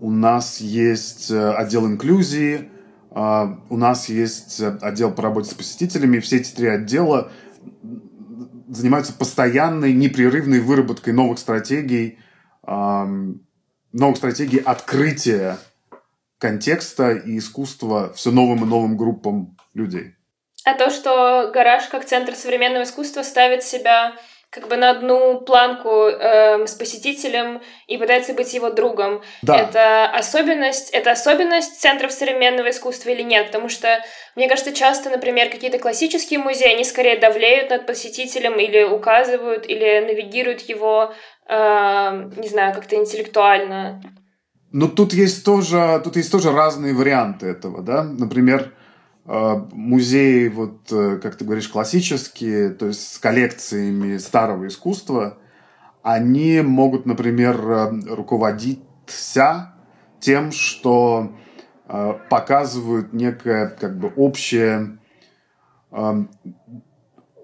у 0.00 0.10
нас 0.10 0.60
есть 0.60 1.30
э, 1.30 1.52
отдел 1.52 1.86
инклюзии, 1.86 2.70
а, 3.10 3.58
у 3.70 3.76
нас 3.76 4.08
есть 4.08 4.60
отдел 4.60 5.10
по 5.10 5.22
работе 5.22 5.50
с 5.50 5.54
посетителями. 5.54 6.18
Все 6.18 6.36
эти 6.36 6.54
три 6.54 6.68
отдела 6.68 7.30
занимаются 8.68 9.12
постоянной, 9.12 9.92
непрерывной 9.94 10.60
выработкой 10.60 11.14
новых 11.14 11.38
стратегий, 11.38 12.18
новых 12.66 14.16
стратегий 14.16 14.58
открытия 14.58 15.56
контекста 16.38 17.12
и 17.12 17.38
искусства 17.38 18.12
все 18.12 18.30
новым 18.30 18.64
и 18.64 18.66
новым 18.66 18.96
группам 18.96 19.56
людей. 19.74 20.14
А 20.64 20.74
то, 20.74 20.90
что 20.90 21.50
гараж 21.54 21.86
как 21.88 22.04
центр 22.04 22.34
современного 22.34 22.82
искусства 22.82 23.22
ставит 23.22 23.62
себя 23.62 24.14
как 24.56 24.68
бы 24.68 24.76
на 24.76 24.90
одну 24.90 25.40
планку 25.40 26.06
э, 26.08 26.66
с 26.66 26.72
посетителем 26.72 27.60
и 27.86 27.98
пытается 27.98 28.32
быть 28.32 28.54
его 28.54 28.70
другом. 28.70 29.20
Да. 29.42 29.58
Это 29.58 30.06
особенность, 30.06 30.88
это 30.90 31.10
особенность 31.10 31.78
центров 31.78 32.10
современного 32.10 32.70
искусства 32.70 33.10
или 33.10 33.20
нет? 33.20 33.48
Потому 33.48 33.68
что 33.68 34.02
мне 34.34 34.48
кажется, 34.48 34.72
часто, 34.72 35.10
например, 35.10 35.50
какие-то 35.50 35.78
классические 35.78 36.38
музеи, 36.38 36.72
они 36.72 36.84
скорее 36.84 37.18
давлеют 37.18 37.68
над 37.68 37.84
посетителем 37.86 38.54
или 38.54 38.82
указывают, 38.82 39.68
или 39.68 40.00
навигируют 40.00 40.62
его, 40.62 41.12
э, 41.48 42.30
не 42.38 42.48
знаю, 42.48 42.74
как-то 42.74 42.96
интеллектуально. 42.96 44.02
Но 44.72 44.88
тут 44.88 45.12
есть 45.12 45.44
тоже, 45.44 46.00
тут 46.02 46.16
есть 46.16 46.32
тоже 46.32 46.50
разные 46.50 46.94
варианты 46.94 47.46
этого, 47.46 47.82
да. 47.82 48.02
Например, 48.04 48.72
музеи, 49.26 50.48
вот, 50.48 50.92
э, 50.92 51.18
как 51.20 51.36
ты 51.36 51.44
говоришь, 51.44 51.68
классические, 51.68 52.70
то 52.70 52.86
есть 52.86 53.14
с 53.14 53.18
коллекциями 53.18 54.18
старого 54.18 54.68
искусства, 54.68 55.38
они 56.02 56.60
могут, 56.60 57.06
например, 57.06 57.56
э, 57.56 58.14
руководиться 58.14 59.74
тем, 60.20 60.52
что 60.52 61.32
показывают 62.28 63.12
некое 63.12 63.68
как 63.68 63.96
бы 63.96 64.12
общее 64.16 64.98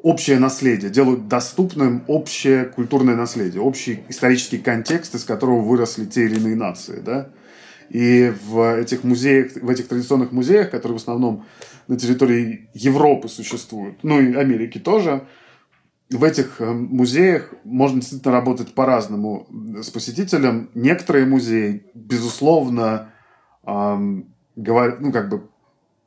общее 0.02 0.38
наследие, 0.40 0.90
делают 0.90 1.28
доступным 1.28 2.02
общее 2.08 2.64
культурное 2.64 3.14
наследие, 3.14 3.62
общий 3.62 4.02
исторический 4.08 4.58
контекст, 4.58 5.14
из 5.14 5.24
которого 5.24 5.60
выросли 5.60 6.06
те 6.06 6.24
или 6.24 6.40
иные 6.40 6.56
нации, 6.56 7.00
да. 7.00 7.28
И 7.88 8.32
в 8.46 8.78
этих 8.78 9.04
музеях, 9.04 9.52
в 9.54 9.68
этих 9.68 9.86
традиционных 9.88 10.32
музеях, 10.32 10.70
которые 10.70 10.98
в 10.98 11.02
основном 11.02 11.44
на 11.88 11.98
территории 11.98 12.68
Европы 12.74 13.28
существуют, 13.28 14.02
ну 14.02 14.20
и 14.20 14.34
Америки 14.34 14.78
тоже, 14.78 15.26
в 16.10 16.24
этих 16.24 16.60
э, 16.60 16.70
музеях 16.70 17.54
можно 17.64 18.00
действительно 18.00 18.32
работать 18.32 18.74
по-разному 18.74 19.46
с 19.82 19.90
посетителем. 19.90 20.70
Некоторые 20.74 21.24
музеи, 21.24 21.84
безусловно, 21.94 23.12
эм, 23.64 24.34
говорят, 24.54 25.00
ну, 25.00 25.10
как 25.10 25.30
бы 25.30 25.48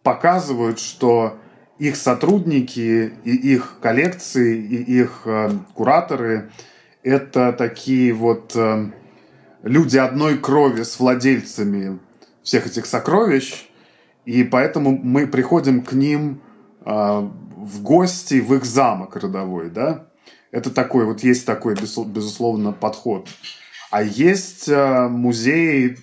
показывают, 0.04 0.80
что 0.80 1.40
их 1.80 1.96
сотрудники 1.96 3.14
и 3.24 3.32
их 3.54 3.80
коллекции, 3.82 4.58
и 4.58 5.00
их 5.00 5.24
э, 5.26 5.50
кураторы– 5.74 6.52
это 7.04 7.54
такие 7.54 8.14
вот 8.14 8.56
э, 8.56 8.92
люди 9.64 9.98
одной 9.98 10.38
крови 10.38 10.84
с 10.84 11.00
владельцами 11.00 12.00
всех 12.42 12.68
этих 12.68 12.86
сокровищ, 12.86 13.68
и 14.26 14.44
поэтому 14.44 14.98
мы 14.98 15.28
приходим 15.28 15.84
к 15.84 15.94
ним 15.94 16.42
э, 16.86 16.92
в 16.92 17.82
гости 17.82 18.42
в 18.42 18.54
их 18.54 18.66
замок 18.66 19.16
родовой, 19.16 19.70
да? 19.70 20.08
Это 20.52 20.72
такой, 20.72 21.06
вот 21.06 21.22
есть 21.22 21.46
такой, 21.46 21.76
безусловно, 21.76 22.72
подход. 22.72 23.28
А 23.92 24.02
есть 24.02 24.68
э, 24.68 25.08
музеи 25.08 25.98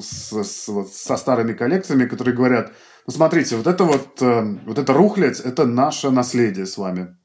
с, 0.00 0.32
с, 0.32 0.86
со 0.92 1.16
старыми 1.16 1.52
коллекциями, 1.52 2.06
которые 2.06 2.34
говорят– 2.34 2.72
ну, 3.06 3.12
смотрите, 3.12 3.56
вот 3.56 3.68
это 3.68 3.84
вот, 3.84 4.20
э, 4.20 4.58
вот 4.66 4.78
это 4.78 4.92
рухлядь, 4.92 5.38
это 5.38 5.64
наше 5.64 6.10
наследие 6.10 6.66
с 6.66 6.76
вами. 6.76 7.16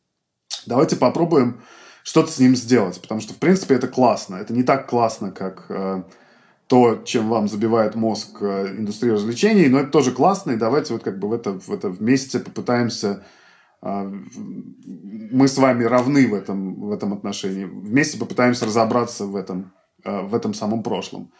Давайте 0.67 0.95
попробуем 0.95 1.63
что-то 2.03 2.31
с 2.31 2.37
ним 2.37 2.55
сделать, 2.55 3.01
потому 3.01 3.19
что, 3.19 3.33
в 3.33 3.37
принципе, 3.37 3.75
это 3.75 3.87
классно. 3.87 4.35
Это 4.35 4.53
не 4.53 4.61
так 4.61 4.87
классно, 4.87 5.31
как 5.31 5.65
э, 5.69 6.03
то, 6.71 7.01
чем 7.03 7.27
вам 7.27 7.49
забивает 7.49 7.95
мозг 7.95 8.37
э, 8.39 8.75
индустрия 8.77 9.11
развлечений, 9.13 9.67
но 9.67 9.79
это 9.81 9.91
тоже 9.91 10.13
классно, 10.13 10.51
и 10.51 10.55
давайте 10.55 10.93
вот 10.93 11.03
как 11.03 11.19
бы 11.19 11.27
в 11.27 11.33
это, 11.33 11.51
в 11.51 11.69
это 11.69 11.89
вместе 11.89 12.39
попытаемся 12.39 13.23
мы 13.83 15.47
с 15.47 15.57
вами 15.57 15.85
равны 15.85 16.27
в 16.27 16.35
этом, 16.35 16.75
в 16.79 16.91
этом 16.91 17.13
отношении. 17.13 17.65
Вместе 17.65 18.19
попытаемся 18.19 18.67
разобраться 18.67 19.25
в 19.25 19.35
этом, 19.35 19.73
в 20.05 20.35
этом 20.35 20.53
самом 20.53 20.83
прошлом. 20.83 21.31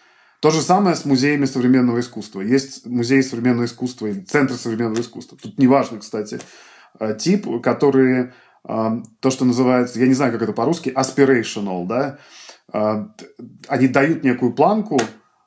То 0.41 0.49
же 0.49 0.61
самое 0.61 0.95
с 0.95 1.05
музеями 1.05 1.45
современного 1.45 1.99
искусства. 1.99 2.41
Есть 2.41 2.87
музеи 2.87 3.21
современного 3.21 3.65
искусства 3.65 4.07
и 4.07 4.21
центры 4.21 4.57
современного 4.57 5.01
искусства. 5.01 5.37
Тут 5.39 5.59
неважно, 5.59 5.99
кстати, 5.99 6.39
э, 6.99 7.15
тип, 7.15 7.61
которые 7.61 8.33
э, 8.67 8.89
то, 9.19 9.29
что 9.29 9.45
называется, 9.45 9.99
я 9.99 10.07
не 10.07 10.15
знаю, 10.15 10.33
как 10.33 10.41
это 10.41 10.53
по-русски, 10.53 10.89
aspirational, 10.89 11.85
да, 11.85 12.17
э, 12.73 13.05
они 13.67 13.87
дают 13.87 14.23
некую 14.23 14.53
планку, 14.53 14.99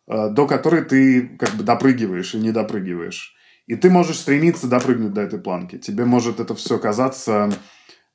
до 0.06 0.46
которой 0.46 0.82
ты 0.82 1.36
как 1.38 1.50
бы 1.50 1.64
допрыгиваешь 1.64 2.34
и 2.34 2.38
не 2.38 2.52
допрыгиваешь. 2.52 3.34
И 3.66 3.76
ты 3.76 3.90
можешь 3.90 4.18
стремиться 4.18 4.66
допрыгнуть 4.66 5.14
до 5.14 5.22
этой 5.22 5.38
планки. 5.38 5.78
Тебе 5.78 6.04
может 6.04 6.40
это 6.40 6.54
все 6.54 6.78
казаться, 6.78 7.50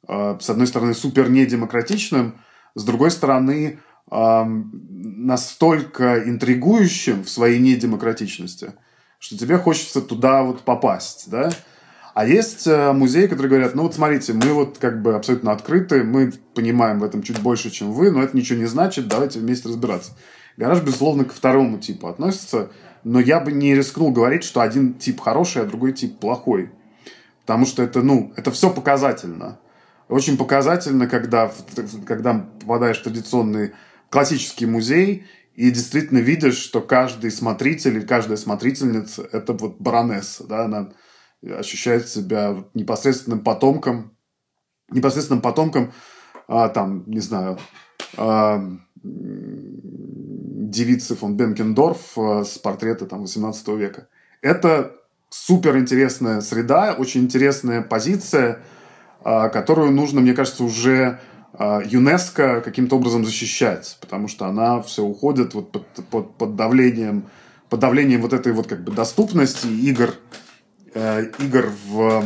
с 0.08 0.49
одной 0.49 0.67
стороны, 0.67 0.93
супер 0.93 1.30
недемократичным, 1.30 2.39
с 2.75 2.84
другой 2.84 3.10
стороны, 3.10 3.80
настолько 4.89 6.23
интригующим 6.28 7.23
в 7.23 7.30
своей 7.30 7.60
недемократичности, 7.60 8.73
что 9.19 9.38
тебе 9.38 9.58
хочется 9.58 10.02
туда 10.02 10.43
вот 10.43 10.62
попасть, 10.62 11.30
да? 11.30 11.52
А 12.15 12.25
есть 12.25 12.65
э, 12.67 12.91
музеи, 12.91 13.28
которые 13.28 13.49
говорят, 13.49 13.75
ну 13.75 13.84
вот 13.84 13.93
смотрите, 13.93 14.34
мы 14.34 14.52
вот 14.52 14.78
как 14.78 15.02
бы 15.02 15.13
абсолютно 15.13 15.52
открыты, 15.52 16.04
мы 16.04 16.34
понимаем 16.54 16.99
в 16.99 17.04
этом 17.04 17.21
чуть 17.21 17.39
больше, 17.39 17.69
чем 17.69 17.91
вы, 17.93 18.12
но 18.12 18.23
это 18.23 18.36
ничего 18.36 18.60
не 18.60 18.65
значит, 18.65 19.08
давайте 19.08 19.39
вместе 19.39 19.69
разбираться. 19.69 20.17
Гараж, 20.60 20.82
безусловно, 20.82 21.24
ко 21.24 21.34
второму 21.34 21.78
типу 21.78 22.08
относится, 22.08 22.69
но 23.06 23.22
я 23.22 23.39
бы 23.39 23.54
не 23.54 23.74
рискнул 23.74 24.12
говорить, 24.12 24.43
что 24.43 24.60
один 24.60 24.93
тип 24.93 25.22
хороший, 25.22 25.62
а 25.62 25.65
другой 25.65 25.93
тип 25.93 26.19
плохой. 26.19 26.69
Потому 27.43 27.65
что 27.65 27.82
это, 27.82 28.02
ну, 28.02 28.34
это 28.36 28.52
все 28.52 28.69
показательно. 28.69 29.58
Очень 30.10 30.38
показательно, 30.38 31.08
когда, 31.08 31.50
когда 32.06 32.45
попадаешь 32.60 33.00
в 33.00 33.04
традиционный 33.04 33.72
классический 34.10 34.65
музей, 34.65 35.26
и 35.56 35.72
действительно 35.72 36.17
видишь, 36.17 36.58
что 36.58 36.82
каждый 36.82 37.32
смотритель 37.32 37.95
или 37.95 38.06
каждая 38.06 38.36
смотрительница– 38.36 39.30
это 39.32 39.54
вот 39.54 39.78
баронесса, 39.80 40.45
да, 40.45 40.65
она 40.65 40.89
ощущает 41.41 42.10
себя 42.10 42.65
непосредственным 42.74 43.45
потомком, 43.45 44.17
непосредственным 44.91 45.41
потомком, 45.41 45.93
а, 46.50 46.67
там, 46.67 47.06
не 47.08 47.22
знаю, 47.22 47.60
а, 48.17 48.62
девицы 50.70 51.16
фон 51.16 51.36
Бенкендорф 51.36 52.18
а, 52.18 52.44
с 52.44 52.58
портрета 52.58 53.06
там 53.06 53.22
18 53.22 53.68
века. 53.70 54.08
Это 54.42 54.96
супер 55.30 55.78
интересная 55.78 56.42
среда, 56.42 56.96
очень 56.98 57.22
интересная 57.22 57.82
позиция, 57.82 58.60
а, 59.24 59.50
которую 59.50 59.92
нужно, 59.92 60.22
мне 60.22 60.34
кажется, 60.34 60.64
уже 60.64 61.20
а, 61.54 61.82
ЮНЕСКО 61.84 62.62
каким-то 62.62 62.98
образом 62.98 63.26
защищать, 63.26 63.98
потому 64.02 64.28
что 64.28 64.46
она 64.46 64.82
все 64.82 65.04
уходит 65.04 65.54
вот 65.54 65.72
под, 65.72 65.86
под, 66.10 66.36
под 66.36 66.56
давлением 66.56 67.26
под 67.70 67.80
давлением 67.80 68.22
вот 68.22 68.34
этой 68.34 68.52
вот 68.52 68.68
как 68.68 68.84
бы 68.84 68.92
доступности 68.92 69.68
игр, 69.68 70.16
э, 70.94 71.32
игр 71.40 71.72
в 71.88 72.02
э, 72.02 72.24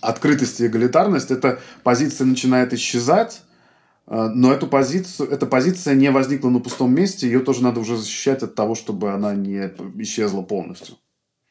открытости 0.00 0.62
и 0.62 0.66
эгалитарность, 0.66 1.30
эта 1.30 1.60
позиция 1.82 2.26
начинает 2.26 2.72
исчезать, 2.72 3.42
но 4.06 4.52
эту 4.52 4.66
позицию, 4.68 5.30
эта 5.30 5.46
позиция 5.46 5.94
не 5.94 6.10
возникла 6.10 6.48
на 6.48 6.60
пустом 6.60 6.94
месте, 6.94 7.26
ее 7.26 7.40
тоже 7.40 7.62
надо 7.62 7.80
уже 7.80 7.96
защищать 7.96 8.42
от 8.42 8.54
того, 8.54 8.74
чтобы 8.74 9.10
она 9.10 9.34
не 9.34 9.72
исчезла 10.00 10.42
полностью. 10.42 10.96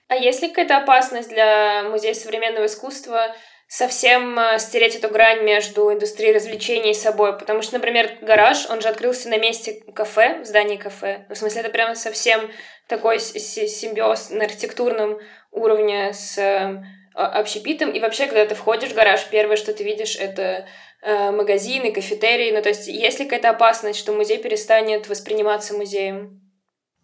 А 0.07 0.15
есть 0.15 0.41
ли 0.41 0.49
какая-то 0.49 0.77
опасность 0.77 1.29
для 1.29 1.83
музея 1.89 2.13
современного 2.13 2.67
искусства 2.67 3.35
совсем 3.67 4.37
э, 4.37 4.59
стереть 4.59 4.95
эту 4.95 5.09
грань 5.09 5.43
между 5.43 5.91
индустрией 5.91 6.33
развлечений 6.33 6.91
и 6.91 6.93
собой? 6.93 7.37
Потому 7.37 7.63
что, 7.63 7.73
например, 7.73 8.19
гараж, 8.21 8.69
он 8.69 8.81
же 8.81 8.87
открылся 8.87 9.29
на 9.29 9.37
месте 9.37 9.81
кафе, 9.93 10.41
в 10.43 10.45
здании 10.45 10.77
кафе. 10.77 11.25
В 11.29 11.35
смысле, 11.35 11.61
это 11.61 11.71
прямо 11.71 11.95
совсем 11.95 12.51
такой 12.87 13.19
симбиоз 13.19 14.29
на 14.29 14.45
архитектурном 14.45 15.17
уровне 15.51 16.13
с 16.13 16.37
э, 16.37 16.83
общепитом. 17.15 17.89
И 17.89 17.99
вообще, 17.99 18.27
когда 18.27 18.45
ты 18.45 18.53
входишь 18.53 18.91
в 18.91 18.95
гараж, 18.95 19.25
первое, 19.31 19.55
что 19.55 19.73
ты 19.73 19.83
видишь, 19.83 20.15
это 20.17 20.67
магазины, 21.05 21.91
кафетерии. 21.91 22.51
Ну, 22.51 22.61
то 22.61 22.69
есть, 22.69 22.87
есть 22.87 23.19
ли 23.19 23.25
какая-то 23.25 23.51
опасность, 23.51 23.99
что 23.99 24.13
музей 24.13 24.41
перестанет 24.41 25.07
восприниматься 25.07 25.75
музеем? 25.75 26.41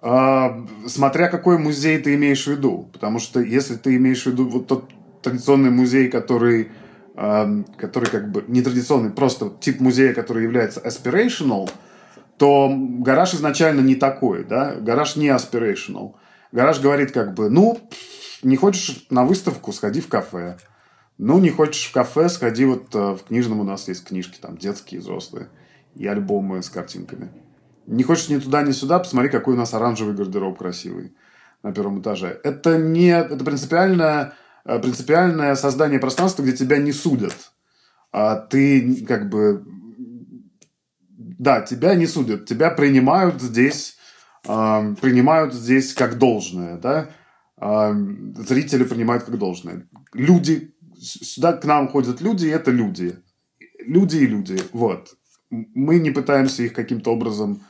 А, 0.01 0.65
смотря 0.87 1.27
какой 1.27 1.59
музей 1.59 1.99
ты 1.99 2.15
имеешь 2.15 2.45
в 2.45 2.51
виду. 2.51 2.89
Потому 2.91 3.19
что 3.19 3.39
если 3.39 3.75
ты 3.75 3.95
имеешь 3.95 4.23
в 4.23 4.25
виду 4.27 4.47
вот 4.49 4.67
тот 4.67 4.85
традиционный 5.21 5.69
музей, 5.69 6.09
который, 6.09 6.71
а, 7.15 7.47
который 7.77 8.09
как 8.09 8.31
бы 8.31 8.43
не 8.47 8.61
традиционный, 8.61 9.11
просто 9.11 9.51
тип 9.61 9.79
музея, 9.79 10.13
который 10.13 10.43
является 10.43 10.79
aspirational, 10.79 11.69
то 12.37 12.73
гараж 12.75 13.35
изначально 13.35 13.81
не 13.81 13.93
такой, 13.93 14.43
да, 14.43 14.73
гараж 14.73 15.15
не 15.15 15.27
aspirational. 15.27 16.15
Гараж 16.51 16.79
говорит 16.79 17.11
как 17.11 17.35
бы, 17.35 17.51
ну, 17.51 17.79
не 18.41 18.57
хочешь 18.57 19.05
на 19.11 19.23
выставку, 19.23 19.71
сходи 19.71 20.01
в 20.01 20.07
кафе. 20.07 20.57
Ну, 21.23 21.37
не 21.37 21.51
хочешь 21.51 21.85
в 21.85 21.93
кафе, 21.93 22.29
сходи 22.29 22.65
вот 22.65 22.95
э, 22.95 23.11
в 23.11 23.25
книжном, 23.27 23.59
у 23.59 23.63
нас 23.63 23.87
есть 23.87 24.05
книжки 24.05 24.39
там 24.41 24.57
детские, 24.57 25.01
взрослые, 25.01 25.49
и 25.93 26.07
альбомы 26.07 26.63
с 26.63 26.69
картинками. 26.71 27.29
Не 27.85 28.01
хочешь 28.01 28.29
ни 28.29 28.39
туда, 28.39 28.63
ни 28.63 28.71
сюда, 28.71 28.97
посмотри, 28.97 29.29
какой 29.29 29.53
у 29.53 29.57
нас 29.57 29.75
оранжевый 29.75 30.15
гардероб 30.15 30.57
красивый 30.57 31.13
на 31.61 31.73
первом 31.73 32.01
этаже. 32.01 32.39
Это 32.43 32.79
не, 32.79 33.09
это 33.09 33.45
принципиальное, 33.45 34.33
э, 34.65 34.79
принципиальное 34.79 35.53
создание 35.53 35.99
пространства, 35.99 36.41
где 36.41 36.53
тебя 36.53 36.77
не 36.77 36.91
судят. 36.91 37.51
А 38.11 38.37
ты 38.37 39.05
как 39.05 39.29
бы... 39.29 39.63
Да, 41.07 41.61
тебя 41.61 41.93
не 41.93 42.07
судят, 42.07 42.47
тебя 42.47 42.71
принимают 42.71 43.39
здесь, 43.43 43.95
э, 44.47 44.95
принимают 44.99 45.53
здесь 45.53 45.93
как 45.93 46.17
должное, 46.17 46.79
да. 46.79 47.09
Э, 47.57 47.93
зрители 48.37 48.85
принимают 48.85 49.25
как 49.25 49.37
должное. 49.37 49.87
Люди, 50.13 50.73
сюда 51.01 51.53
к 51.53 51.65
нам 51.65 51.87
ходят 51.87 52.21
люди, 52.21 52.45
и 52.45 52.49
это 52.49 52.71
люди. 52.71 53.15
Люди 53.79 54.17
и 54.17 54.27
люди, 54.27 54.61
вот. 54.73 55.15
Мы 55.49 55.99
не 55.99 56.11
пытаемся 56.11 56.63
их 56.63 56.73
каким-то 56.73 57.11
образом 57.11 57.61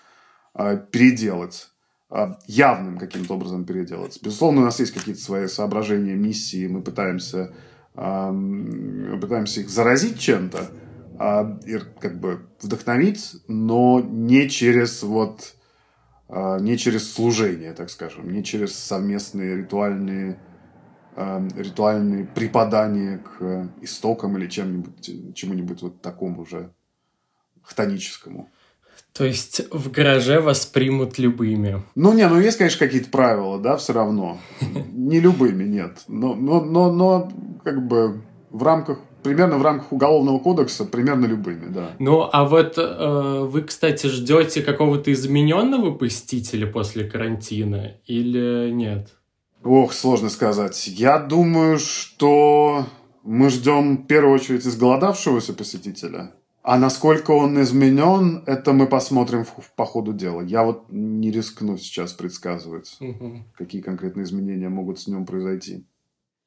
а, 0.53 0.75
переделать 0.75 1.69
а, 2.09 2.37
явным 2.45 2.97
каким-то 2.97 3.35
образом 3.35 3.63
переделать. 3.63 4.19
Безусловно, 4.21 4.61
у 4.61 4.65
нас 4.65 4.79
есть 4.79 4.93
какие-то 4.93 5.21
свои 5.21 5.47
соображения, 5.47 6.15
миссии, 6.15 6.67
мы 6.67 6.81
пытаемся, 6.81 7.53
пытаемся 7.93 9.61
их 9.61 9.69
заразить 9.69 10.19
чем-то, 10.19 10.69
а, 11.17 11.59
и 11.65 11.79
как 11.99 12.19
бы 12.19 12.41
вдохновить, 12.61 13.35
но 13.47 14.01
не 14.01 14.49
через 14.49 15.03
вот 15.03 15.55
не 16.29 16.77
через 16.77 17.11
служение, 17.11 17.73
так 17.73 17.89
скажем, 17.89 18.31
не 18.31 18.41
через 18.41 18.73
совместные 18.73 19.57
ритуальные 19.57 20.39
ритуальные 21.15 22.25
преподания 22.25 23.17
к 23.17 23.69
истокам 23.81 24.37
или 24.37 24.47
чем-нибудь, 24.47 25.35
чему-нибудь 25.35 25.81
вот 25.81 26.01
такому 26.01 26.45
же 26.45 26.71
хтоническому. 27.63 28.49
То 29.13 29.25
есть 29.25 29.61
в 29.71 29.91
гараже 29.91 30.39
вас 30.39 30.65
примут 30.65 31.19
любыми? 31.19 31.83
Ну, 31.95 32.13
не, 32.13 32.27
ну 32.29 32.39
есть, 32.39 32.57
конечно, 32.57 32.79
какие-то 32.79 33.09
правила, 33.09 33.59
да, 33.59 33.75
все 33.75 33.93
равно. 33.93 34.39
Не 34.93 35.19
любыми, 35.19 35.65
нет. 35.65 36.03
Но, 36.07 36.33
но, 36.33 36.61
но, 36.61 36.91
но 36.91 37.31
как 37.63 37.85
бы 37.85 38.21
в 38.49 38.63
рамках 38.63 38.99
примерно 39.21 39.57
в 39.57 39.61
рамках 39.61 39.91
уголовного 39.91 40.39
кодекса, 40.39 40.85
примерно 40.85 41.25
любыми, 41.25 41.71
да. 41.71 41.91
Ну, 41.99 42.27
а 42.31 42.45
вот 42.45 42.77
э, 42.77 43.45
вы, 43.47 43.61
кстати, 43.61 44.07
ждете 44.07 44.61
какого-то 44.61 45.11
измененного 45.11 45.91
посетителя 45.93 46.67
после 46.67 47.03
карантина 47.03 47.97
или 48.05 48.71
нет? 48.71 49.09
Ох, 49.63 49.93
сложно 49.93 50.29
сказать. 50.29 50.87
Я 50.87 51.19
думаю, 51.19 51.77
что 51.77 52.85
мы 53.23 53.49
ждем 53.49 53.97
в 53.97 54.07
первую 54.07 54.35
очередь 54.35 54.65
изголодавшегося 54.65 55.53
посетителя. 55.53 56.31
А 56.63 56.77
насколько 56.77 57.31
он 57.31 57.59
изменен, 57.61 58.43
это 58.45 58.71
мы 58.73 58.87
посмотрим 58.87 59.45
в, 59.45 59.71
по 59.75 59.85
ходу 59.85 60.13
дела. 60.13 60.41
Я 60.41 60.63
вот 60.63 60.85
не 60.89 61.31
рискну 61.31 61.77
сейчас 61.77 62.13
предсказывать, 62.13 62.97
угу. 62.99 63.43
какие 63.57 63.81
конкретные 63.81 64.25
изменения 64.25 64.69
могут 64.69 64.99
с 64.99 65.07
ним 65.07 65.25
произойти. 65.25 65.85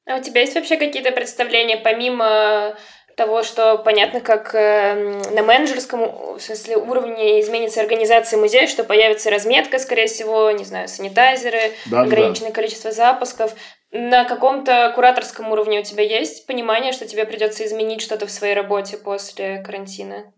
А 0.05 0.17
у 0.17 0.21
тебя 0.21 0.41
есть 0.41 0.55
вообще 0.55 0.77
какие-то 0.77 1.11
представления, 1.11 1.77
помимо 1.77 2.75
того, 3.15 3.43
что 3.43 3.77
понятно, 3.77 4.19
как 4.19 4.53
э, 4.53 5.21
на 5.31 5.43
менеджерском 5.43 6.35
в 6.37 6.39
смысле, 6.39 6.77
уровне 6.77 7.41
изменится 7.41 7.81
организация 7.81 8.39
музея, 8.39 8.67
что 8.67 8.83
появится 8.83 9.29
разметка, 9.29 9.79
скорее 9.79 10.07
всего, 10.07 10.51
не 10.51 10.65
знаю, 10.65 10.87
санитайзеры, 10.87 11.71
да, 11.85 12.01
ограниченное 12.01 12.49
да. 12.49 12.55
количество 12.55 12.91
запусков. 12.91 13.53
На 13.91 14.25
каком-то 14.25 14.91
кураторском 14.93 15.51
уровне 15.51 15.79
у 15.79 15.83
тебя 15.83 16.03
есть 16.03 16.45
понимание, 16.47 16.91
что 16.91 17.07
тебе 17.07 17.25
придется 17.25 17.65
изменить 17.65 18.01
что-то 18.01 18.27
в 18.27 18.31
своей 18.31 18.53
работе 18.53 18.97
после 18.97 19.63
карантина? 19.65 20.33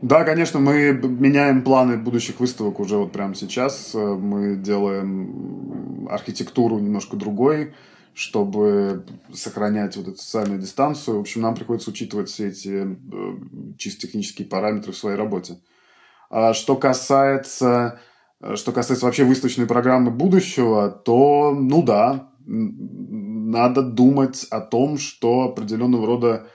Да, 0.00 0.24
конечно, 0.24 0.58
мы 0.58 0.92
меняем 0.92 1.62
планы 1.62 1.96
будущих 1.96 2.40
выставок 2.40 2.80
уже 2.80 2.96
вот 2.96 3.12
прямо 3.12 3.34
сейчас. 3.34 3.94
Мы 3.94 4.56
делаем 4.56 6.08
архитектуру 6.10 6.78
немножко 6.78 7.16
другой, 7.16 7.74
чтобы 8.14 9.04
сохранять 9.32 9.96
вот 9.96 10.08
эту 10.08 10.16
социальную 10.18 10.60
дистанцию. 10.60 11.16
В 11.16 11.20
общем, 11.20 11.40
нам 11.40 11.54
приходится 11.54 11.90
учитывать 11.90 12.28
все 12.28 12.48
эти 12.48 12.86
э, 12.86 13.76
чисто 13.78 14.02
технические 14.02 14.48
параметры 14.48 14.92
в 14.92 14.96
своей 14.96 15.16
работе. 15.16 15.58
А 16.30 16.54
что 16.54 16.76
касается, 16.76 18.00
что 18.54 18.72
касается 18.72 19.06
вообще 19.06 19.24
выставочной 19.24 19.66
программы 19.66 20.10
будущего, 20.10 20.90
то, 20.90 21.54
ну 21.54 21.82
да, 21.82 22.30
надо 22.46 23.82
думать 23.82 24.46
о 24.50 24.60
том, 24.60 24.98
что 24.98 25.42
определенного 25.42 26.06
рода 26.06 26.46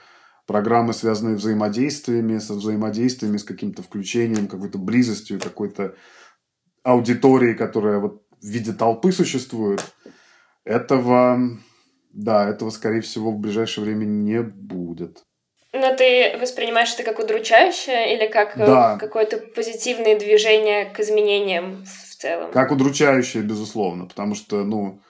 программы, 0.46 0.94
связанные 0.94 1.36
взаимодействиями, 1.36 2.38
со 2.38 2.54
взаимодействиями, 2.54 3.36
с 3.36 3.44
каким-то 3.44 3.82
включением, 3.82 4.48
какой-то 4.48 4.78
близостью, 4.78 5.40
какой-то 5.40 5.94
аудитории, 6.82 7.54
которая 7.54 7.98
вот 7.98 8.22
в 8.40 8.46
виде 8.46 8.72
толпы 8.72 9.12
существует, 9.12 9.84
этого, 10.68 11.38
да, 12.12 12.48
этого, 12.48 12.70
скорее 12.70 13.00
всего, 13.00 13.32
в 13.32 13.38
ближайшее 13.38 13.84
время 13.84 14.04
не 14.04 14.42
будет. 14.42 15.22
Но 15.72 15.94
ты 15.94 16.36
воспринимаешь 16.40 16.94
это 16.94 17.02
как 17.02 17.18
удручающее 17.18 18.14
или 18.14 18.26
как 18.26 18.56
э, 18.56 18.66
да. 18.66 18.96
какое-то 18.96 19.38
позитивное 19.38 20.18
движение 20.18 20.86
к 20.86 21.00
изменениям 21.00 21.84
в 21.84 22.14
целом? 22.16 22.50
Как 22.52 22.72
удручающее, 22.72 23.42
безусловно, 23.42 24.06
потому 24.06 24.34
что, 24.34 24.64
ну, 24.64 25.02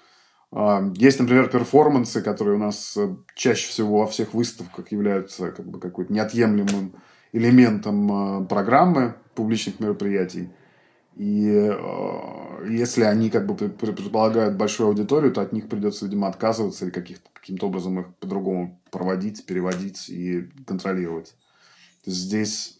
а, 0.50 0.82
есть, 0.94 1.20
например, 1.20 1.48
перформансы, 1.48 2.22
которые 2.22 2.56
у 2.56 2.58
нас 2.58 2.96
э, 2.96 3.08
чаще 3.34 3.68
всего 3.68 4.00
во 4.00 4.06
всех 4.06 4.34
выставках 4.34 4.90
являются 4.90 5.52
как 5.52 5.66
бы 5.66 5.78
какой-то 5.78 6.12
неотъемлемым 6.12 6.94
элементом 7.32 8.42
э, 8.42 8.46
программы 8.48 9.14
публичных 9.34 9.78
мероприятий. 9.78 10.50
И 11.18 11.50
э, 11.50 12.66
если 12.68 13.02
они 13.02 13.28
как 13.28 13.44
бы 13.44 13.56
предполагают 13.56 14.54
большую 14.54 14.88
аудиторию, 14.88 15.32
то 15.32 15.40
от 15.40 15.52
них 15.52 15.68
придется, 15.68 16.04
видимо, 16.04 16.28
отказываться 16.28 16.84
или 16.84 16.92
каким-то 16.92 17.66
образом 17.66 17.98
их 17.98 18.14
по-другому 18.20 18.80
проводить, 18.92 19.44
переводить 19.44 20.08
и 20.08 20.48
контролировать. 20.64 21.34
Здесь 22.06 22.78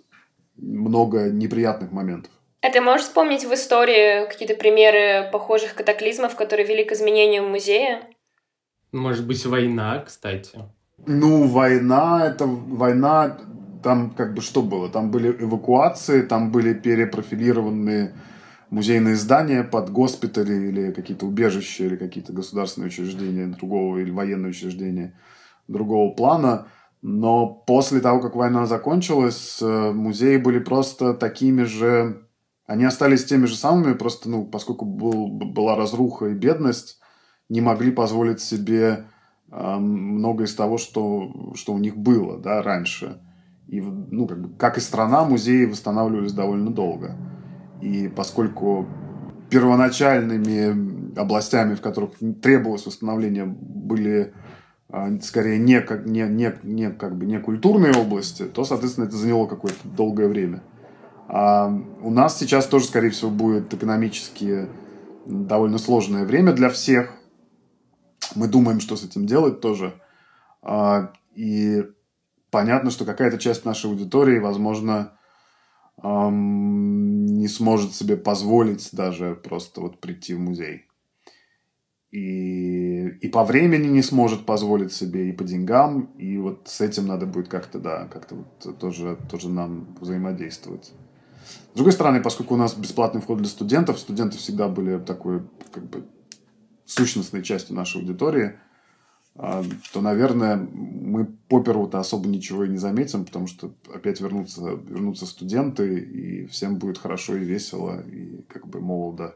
много 0.57 1.31
неприятных 1.31 1.91
моментов. 1.91 2.31
А 2.61 2.71
ты 2.71 2.81
можешь 2.81 3.07
вспомнить 3.07 3.45
в 3.45 3.53
истории 3.53 4.29
какие-то 4.29 4.55
примеры 4.55 5.29
похожих 5.33 5.75
катаклизмов, 5.75 6.37
которые 6.37 6.67
вели 6.67 6.85
к 6.85 6.93
изменению 6.93 7.49
музея? 7.49 8.03
Может 8.93 9.27
быть, 9.27 9.45
война, 9.47 9.99
кстати. 10.07 10.59
Ну, 11.07 11.49
война, 11.49 12.27
это 12.27 12.47
война, 12.47 13.39
там 13.83 14.11
как 14.11 14.35
бы 14.35 14.41
что 14.41 14.63
было? 14.63 14.89
Там 14.89 15.11
были 15.11 15.31
эвакуации, 15.31 16.23
там 16.23 16.53
были 16.53 16.75
перепрофилированные 16.75 18.15
музейные 18.71 19.17
здания 19.17 19.65
под 19.65 19.91
госпитали 19.91 20.69
или 20.69 20.93
какие-то 20.93 21.27
убежища, 21.27 21.85
или 21.85 21.97
какие-то 21.97 22.33
государственные 22.33 22.89
учреждения 22.89 23.47
другого, 23.47 23.99
или 23.99 24.11
военные 24.11 24.51
учреждения 24.51 25.19
другого 25.69 26.15
плана. 26.15 26.67
Но 27.01 27.47
после 27.47 28.01
того, 28.01 28.21
как 28.21 28.35
война 28.35 28.67
закончилась, 28.67 29.59
э, 29.63 29.93
музеи 29.93 30.37
были 30.37 30.59
просто 30.59 31.15
такими 31.15 31.63
же 31.63 32.29
они 32.69 32.85
остались 32.85 33.25
теми 33.25 33.47
же 33.47 33.57
самыми, 33.57 33.95
просто, 33.95 34.29
ну, 34.29 34.45
поскольку 34.45 34.85
был, 34.85 35.29
была 35.29 35.75
разруха 35.75 36.27
и 36.27 36.35
бедность, 36.35 37.01
не 37.49 37.63
могли 37.63 37.91
позволить 37.91 38.43
себе 38.43 39.07
э, 39.51 39.77
многое 39.79 40.47
из 40.47 40.55
того, 40.55 40.77
что, 40.77 41.53
что 41.55 41.73
у 41.73 41.79
них 41.79 41.97
было, 41.97 42.39
да, 42.39 42.63
раньше. 42.63 43.23
И, 43.69 43.81
ну, 43.81 44.27
как, 44.27 44.41
бы, 44.41 44.57
как 44.57 44.79
и 44.79 44.81
страна, 44.81 45.25
музеи 45.25 45.67
восстанавливались 45.67 46.33
довольно 46.33 46.71
долго. 46.71 47.17
И 47.83 48.09
поскольку 48.09 48.87
первоначальными 49.51 51.19
областями, 51.19 51.75
в 51.75 51.81
которых 51.81 52.13
требовалось 52.43 52.87
восстановление, 52.87 53.45
были 53.45 54.33
а, 54.89 55.11
скорее 55.21 55.59
не, 55.59 55.81
как, 55.83 56.07
не, 56.07 56.23
не, 56.23 56.55
не, 56.63 56.91
как 56.91 57.17
бы 57.17 57.27
не 57.27 57.39
культурные 57.39 57.93
области, 57.93 58.45
то, 58.45 58.65
соответственно, 58.65 59.05
это 59.05 59.17
заняло 59.17 59.47
какое-то 59.47 59.87
долгое 59.87 60.29
время. 60.29 60.63
А 61.29 61.69
у 62.03 62.11
нас 62.11 62.39
сейчас 62.39 62.67
тоже, 62.67 62.87
скорее 62.87 63.11
всего, 63.11 63.31
будет 63.31 63.73
экономически 63.75 64.67
довольно 65.27 65.77
сложное 65.77 66.25
время 66.25 66.55
для 66.55 66.71
всех. 66.71 67.13
Мы 68.35 68.49
думаем, 68.49 68.81
что 68.81 68.97
с 68.97 69.05
этим 69.05 69.27
делать 69.27 69.61
тоже. 69.61 69.93
А, 70.63 71.13
и 71.35 71.85
понятно, 72.51 72.91
что 72.91 73.05
какая-то 73.05 73.39
часть 73.39 73.65
нашей 73.65 73.91
аудитории, 73.91 74.39
возможно, 74.39 75.13
не 76.03 77.49
сможет 77.49 77.95
себе 77.95 78.17
позволить 78.17 78.91
даже 78.93 79.35
просто 79.35 79.81
вот 79.81 80.01
прийти 80.01 80.35
в 80.35 80.41
музей. 80.41 80.85
И, 82.11 83.07
и 83.07 83.29
по 83.29 83.45
времени 83.45 83.89
не 83.89 84.03
сможет 84.03 84.47
позволить 84.47 84.93
себе, 84.93 85.29
и 85.29 85.33
по 85.33 85.45
деньгам, 85.45 86.13
и 86.17 86.39
вот 86.39 86.69
с 86.69 86.81
этим 86.81 87.07
надо 87.07 87.27
будет 87.27 87.49
как-то, 87.49 87.79
да, 87.79 88.07
как-то 88.07 88.37
вот 88.37 88.79
тоже, 88.79 89.19
тоже 89.31 89.51
нам 89.51 89.95
взаимодействовать. 90.01 90.93
С 91.73 91.75
другой 91.75 91.93
стороны, 91.93 92.23
поскольку 92.23 92.55
у 92.55 92.57
нас 92.57 92.75
бесплатный 92.75 93.21
вход 93.21 93.39
для 93.39 93.49
студентов, 93.49 93.99
студенты 93.99 94.39
всегда 94.39 94.69
были 94.69 94.99
такой, 94.99 95.43
как 95.71 95.85
бы, 95.91 96.07
сущностной 96.87 97.43
частью 97.43 97.77
нашей 97.77 98.01
аудитории– 98.01 98.53
а, 99.41 99.63
то, 99.93 100.01
наверное, 100.01 100.57
мы 101.19 101.25
по 101.49 101.61
перву-то 101.61 101.99
особо 101.99 102.29
ничего 102.29 102.65
и 102.65 102.69
не 102.69 102.77
заметим, 102.77 103.25
потому 103.25 103.49
что 103.49 103.73
опять 103.93 104.21
вернутся, 104.21 104.61
вернутся 104.61 105.27
студенты, 105.27 105.99
и 105.99 106.47
всем 106.47 106.77
будет 106.77 106.99
хорошо 106.99 107.35
и 107.35 107.45
весело, 107.45 108.01
и 108.03 108.43
как 108.43 108.69
бы 108.69 108.81
молодо. 108.81 109.35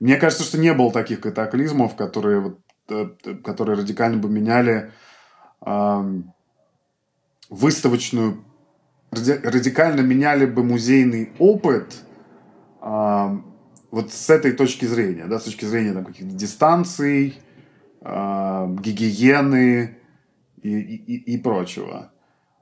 Мне 0.00 0.16
кажется, 0.16 0.44
что 0.44 0.58
не 0.58 0.74
было 0.74 0.92
таких 0.92 1.20
катаклизмов, 1.20 1.96
которые, 1.96 2.40
вот, 2.40 2.60
э, 2.90 3.08
которые 3.42 3.78
радикально 3.78 4.18
бы 4.18 4.28
меняли 4.28 4.92
э, 5.64 6.22
выставочную, 7.48 8.44
радикально 9.10 10.02
меняли 10.02 10.44
бы 10.44 10.62
музейный 10.62 11.30
опыт 11.38 12.02
э, 12.82 13.38
вот 13.90 14.12
с 14.12 14.28
этой 14.28 14.52
точки 14.52 14.84
зрения, 14.84 15.24
да, 15.24 15.38
с 15.38 15.44
точки 15.44 15.64
зрения 15.64 15.94
там, 15.94 16.04
каких-то 16.04 16.34
дистанций, 16.34 17.40
э, 18.02 18.76
гигиены 18.80 19.95
и, 20.66 20.96
и, 20.96 21.34
и 21.34 21.38
прочего. 21.38 22.12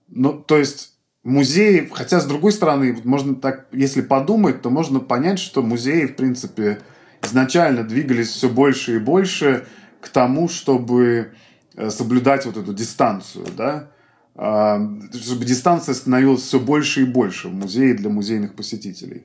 Ну, 0.08 0.32
то 0.32 0.58
есть 0.58 0.94
музеи, 1.22 1.88
хотя 1.92 2.20
с 2.20 2.26
другой 2.26 2.52
стороны, 2.52 2.96
можно 3.04 3.34
так, 3.34 3.68
если 3.72 4.02
подумать, 4.02 4.62
то 4.62 4.70
можно 4.70 5.00
понять, 5.00 5.38
что 5.38 5.62
музеи, 5.62 6.06
в 6.06 6.16
принципе, 6.16 6.80
изначально 7.22 7.84
двигались 7.84 8.28
все 8.28 8.48
больше 8.48 8.96
и 8.96 8.98
больше 8.98 9.66
к 10.00 10.08
тому, 10.08 10.48
чтобы 10.48 11.32
э, 11.74 11.90
соблюдать 11.90 12.44
вот 12.46 12.56
эту 12.56 12.74
дистанцию, 12.74 13.46
да, 13.56 13.90
а, 14.36 14.80
чтобы 15.12 15.44
дистанция 15.44 15.94
становилась 15.94 16.42
все 16.42 16.58
больше 16.58 17.02
и 17.02 17.04
больше 17.04 17.48
в 17.48 17.54
музее 17.54 17.94
для 17.94 18.10
музейных 18.10 18.54
посетителей. 18.54 19.24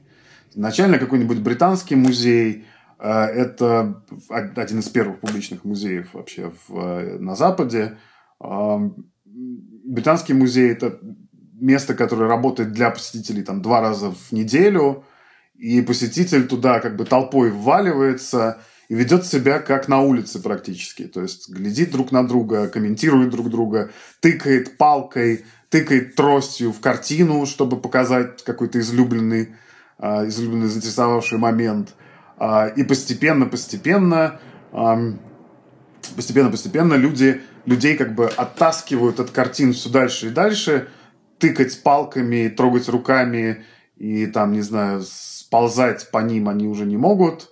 Изначально 0.54 1.00
какой-нибудь 1.00 1.40
британский 1.40 1.96
музей– 1.96 2.66
Э, 3.00 3.26
это 3.26 4.04
один 4.30 4.80
из 4.80 4.90
первых 4.90 5.20
публичных 5.20 5.64
музеев 5.64 6.14
вообще 6.14 6.52
в, 6.68 6.78
э, 6.78 7.18
на 7.20 7.36
Западе. 7.36 7.98
Британский 8.40 10.34
музей– 10.34 10.72
это 10.72 11.00
место, 11.54 11.94
которое 11.94 12.28
работает 12.28 12.72
для 12.72 12.90
посетителей 12.90 13.44
там, 13.44 13.62
два 13.62 13.82
раза 13.82 14.12
в 14.12 14.32
неделю, 14.32 15.04
и 15.56 15.82
посетитель 15.82 16.48
туда 16.48 16.80
как 16.80 16.96
бы 16.96 17.06
толпой 17.06 17.52
вваливается 17.52 18.60
и 18.88 18.96
ведет 18.96 19.26
себя 19.26 19.60
как 19.60 19.88
на 19.88 20.00
улице 20.00 20.42
практически. 20.42 21.04
То 21.04 21.22
есть 21.22 21.50
глядит 21.50 21.92
друг 21.92 22.12
на 22.12 22.26
друга, 22.26 22.68
комментирует 22.70 23.30
друг 23.30 23.50
друга, 23.50 23.92
тыкает 24.22 24.78
палкой, 24.78 25.44
тыкает 25.70 26.16
тростью 26.16 26.72
в 26.72 26.80
картину, 26.80 27.46
чтобы 27.46 27.78
показать 27.78 28.44
какой-то 28.44 28.80
излюбленный, 28.80 29.50
э, 29.98 30.28
излюбленный 30.28 30.68
заинтересовавший 30.68 31.38
момент– 31.38 31.94
а, 32.40 32.68
и 32.68 32.84
постепенно, 32.84 33.46
постепенно, 33.46 34.40
постепенно, 36.16 36.50
постепенно 36.50 36.94
люди, 36.94 37.42
людей 37.70 37.98
как 37.98 38.16
бы 38.16 38.26
оттаскивают 38.28 39.20
от 39.20 39.32
картин 39.32 39.74
все 39.74 39.90
дальше 39.90 40.28
и 40.28 40.32
дальше, 40.32 40.90
тыкать 41.38 41.82
палками, 41.84 42.50
трогать 42.50 42.90
руками 42.90 43.64
и 43.96 44.26
там, 44.28 44.54
не 44.54 44.62
знаю, 44.62 45.04
сползать 45.04 46.12
по 46.12 46.20
ним 46.20 46.50
они 46.50 46.68
уже 46.68 46.86
не 46.86 46.98
могут. 46.98 47.52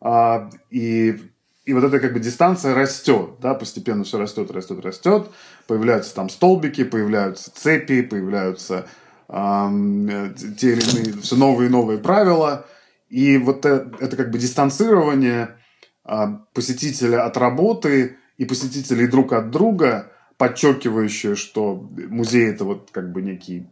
А, 0.00 0.50
и, 0.70 1.20
и 1.64 1.72
вот 1.72 1.84
эта 1.84 2.00
как 2.00 2.12
бы 2.12 2.20
дистанция 2.20 2.74
растет, 2.74 3.36
да, 3.40 3.54
постепенно 3.54 4.04
все 4.04 4.18
растет, 4.18 4.50
растет, 4.50 4.84
растет. 4.84 5.28
Появляются 5.66 6.14
там 6.14 6.28
столбики, 6.28 6.84
появляются 6.84 7.52
цепи, 7.54 8.02
появляются 8.02 8.86
э, 9.28 10.34
те 10.58 10.72
или 10.72 10.80
иные, 10.80 11.20
все 11.22 11.36
новые 11.36 11.68
и 11.68 11.72
новые 11.72 11.98
правила– 11.98 12.66
и 13.08 13.38
вот 13.38 13.64
это, 13.64 13.90
это 14.00 14.16
как 14.16 14.30
бы 14.30 14.38
дистанцирование 14.38 15.56
а, 16.04 16.42
посетителя 16.52 17.24
от 17.24 17.36
работы 17.36 18.18
и 18.38 18.44
посетителей 18.44 19.06
друг 19.06 19.32
от 19.32 19.50
друга, 19.50 20.12
подчеркивающее, 20.36 21.34
что 21.34 21.88
музей 22.08 22.46
это 22.46 22.64
вот 22.64 22.90
как 22.90 23.12
бы 23.12 23.22
некий 23.22 23.66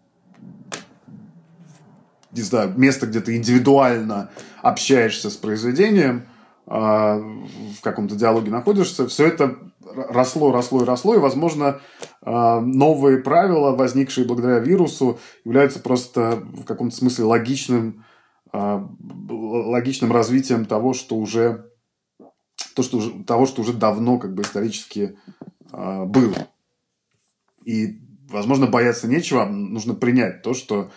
не 2.33 2.43
знаю, 2.43 2.75
место, 2.77 3.07
где 3.07 3.21
ты 3.21 3.37
индивидуально 3.37 4.31
общаешься 4.61 5.31
с 5.31 5.37
произведением, 5.37 6.27
а, 6.67 7.17
в 7.17 7.81
каком-то 7.81 8.15
диалоге 8.15 8.51
находишься, 8.51 9.07
все 9.07 9.29
это 9.29 9.57
росло, 9.95 10.53
росло 10.53 10.83
и 10.83 10.85
росло, 10.85 11.15
и, 11.15 11.19
возможно, 11.19 11.81
а, 12.21 12.61
новые 12.61 13.19
правила, 13.19 13.75
возникшие 13.75 14.27
благодаря 14.27 14.59
вирусу, 14.59 15.19
являются 15.45 15.81
просто 15.81 16.43
в 16.43 16.65
каком-то 16.65 16.95
смысле 16.95 17.25
логичным 17.25 18.05
а, 18.53 18.89
логичным 19.29 20.13
развитием 20.13 20.65
того, 20.65 20.93
что 20.95 21.17
уже 21.17 21.71
то, 22.77 22.83
что 22.83 22.99
уже, 22.99 23.25
того, 23.25 23.47
что 23.47 23.63
уже 23.63 23.73
давно 23.73 24.19
как 24.19 24.35
бы 24.35 24.43
исторически 24.43 25.19
э, 25.73 26.05
было. 26.05 26.49
И, 27.65 27.99
возможно, 28.29 28.67
бояться 28.67 29.09
нечего, 29.09 29.47
нужно 29.47 29.95
принять 29.95 30.43
то, 30.43 30.53
что 30.53 30.83
э, 30.83 30.89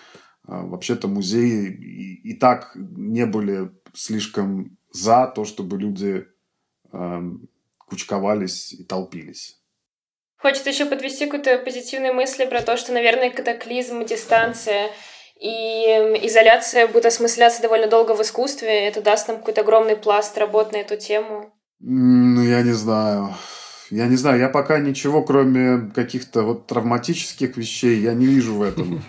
вообще-то 0.46 1.08
музеи 1.08 1.72
и, 1.72 2.32
и 2.32 2.34
так 2.38 2.74
не 2.76 3.26
были 3.26 3.72
слишком 3.94 4.78
за 4.92 5.32
то, 5.34 5.46
чтобы 5.46 5.80
люди 5.80 6.28
э, 6.92 7.22
кучковались 7.78 8.74
и 8.74 8.84
толпились. 8.84 9.62
Хочется 10.36 10.70
еще 10.70 10.86
подвести 10.86 11.26
какую-то 11.26 11.60
позитивную 11.60 12.14
мысль 12.14 12.46
про 12.46 12.62
то, 12.62 12.76
что, 12.76 12.92
наверное, 12.92 13.30
катаклизм, 13.30 14.04
дистанция 14.06 14.90
и 15.40 15.86
изоляция 16.24 16.88
будет 16.88 17.06
осмысляться 17.06 17.62
довольно 17.62 17.88
долго 17.88 18.14
в 18.16 18.22
искусстве. 18.22 18.86
Это 18.86 19.02
даст 19.02 19.30
нам 19.30 19.38
какой-то 19.38 19.62
огромный 19.62 19.96
пласт 19.96 20.38
работ 20.38 20.74
на 20.74 20.78
эту 20.78 20.98
тему. 20.98 21.54
Ну, 21.82 22.44
я 22.44 22.62
не 22.62 22.74
знаю. 22.74 23.34
Я 23.90 24.08
не 24.08 24.18
знаю, 24.18 24.40
я 24.40 24.50
пока 24.50 24.80
ничего, 24.80 25.24
кроме 25.24 25.90
каких-то 25.96 26.44
вот 26.44 26.68
травматических 26.68 27.58
вещей, 27.58 28.02
я 28.02 28.14
не 28.14 28.26
вижу 28.26 28.56
в 28.56 28.62
этом. 28.62 29.02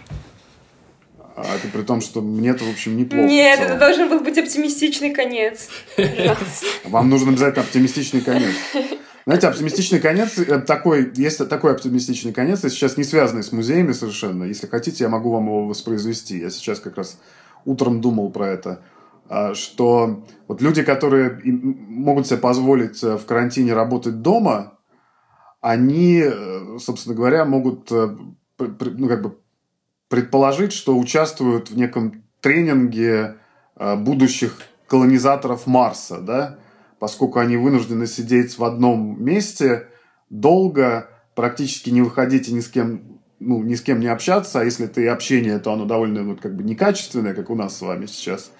А 1.36 1.42
это 1.54 1.68
при 1.72 1.82
том, 1.82 2.00
что 2.00 2.22
мне 2.22 2.50
это, 2.50 2.64
в 2.64 2.70
общем, 2.70 2.96
неплохо. 2.96 3.26
Нет, 3.26 3.60
это 3.60 3.78
должен 3.78 4.08
был 4.08 4.20
быть 4.20 4.38
оптимистичный 4.38 5.10
конец. 5.10 5.68
Пожалуйста. 5.96 6.66
Вам 6.84 7.10
нужен 7.10 7.30
обязательно 7.30 7.64
оптимистичный 7.64 8.20
конец. 8.20 8.54
Знаете, 9.26 9.48
оптимистичный 9.48 10.00
конец, 10.00 10.38
э, 10.38 10.60
такой, 10.60 11.12
есть 11.14 11.46
такой 11.48 11.72
оптимистичный 11.72 12.32
конец, 12.32 12.64
и 12.64 12.70
сейчас 12.70 12.96
не 12.96 13.04
связанный 13.04 13.42
с 13.42 13.52
музеями 13.52 13.92
совершенно. 13.92 14.44
Если 14.44 14.66
хотите, 14.66 15.04
я 15.04 15.10
могу 15.10 15.30
вам 15.30 15.46
его 15.46 15.66
воспроизвести. 15.66 16.38
Я 16.38 16.50
сейчас 16.50 16.80
как 16.80 16.96
раз 16.96 17.18
утром 17.64 18.00
думал 18.00 18.30
про 18.30 18.48
это 18.48 18.80
что 19.54 20.24
вот 20.48 20.60
люди, 20.60 20.82
которые 20.82 21.40
могут 21.44 22.26
себе 22.26 22.38
позволить 22.38 23.02
э, 23.04 23.16
в 23.16 23.24
карантине 23.26 23.74
работать 23.74 24.22
дома, 24.22 24.78
они, 25.60 26.22
э, 26.24 26.78
собственно 26.78 27.14
говоря, 27.14 27.44
могут 27.44 27.90
ну, 27.90 29.08
как 29.08 29.22
бы 29.22 29.38
предположить, 30.08 30.72
что 30.72 30.98
участвуют 30.98 31.70
в 31.70 31.76
неком 31.76 32.24
тренинге 32.40 33.36
будущих 33.76 34.56
колонизаторов 34.88 35.66
Марса, 35.66 36.20
да, 36.20 36.58
поскольку 36.98 37.38
они 37.38 37.56
вынуждены 37.56 38.06
сидеть 38.06 38.58
в 38.58 38.64
одном 38.64 39.22
месте 39.22 39.86
долго, 40.28 41.08
практически 41.34 41.90
не 41.90 42.02
выходить 42.02 42.48
и 42.48 42.52
ни 42.52 42.60
с 42.60 42.68
кем 42.68 43.20
ну, 43.40 43.62
ни 43.62 43.74
с 43.74 43.80
кем 43.80 44.00
не 44.00 44.06
общаться, 44.06 44.60
а 44.60 44.64
если 44.64 44.84
это 44.84 45.00
и 45.00 45.06
общение, 45.06 45.58
то 45.58 45.72
оно 45.72 45.86
довольно 45.86 46.22
вот, 46.22 46.40
как 46.40 46.54
бы 46.54 46.62
некачественное, 46.62 47.34
как 47.34 47.48
у 47.48 47.54
нас 47.54 47.76
с 47.76 47.80
вами 47.80 48.06
сейчас. 48.06 48.52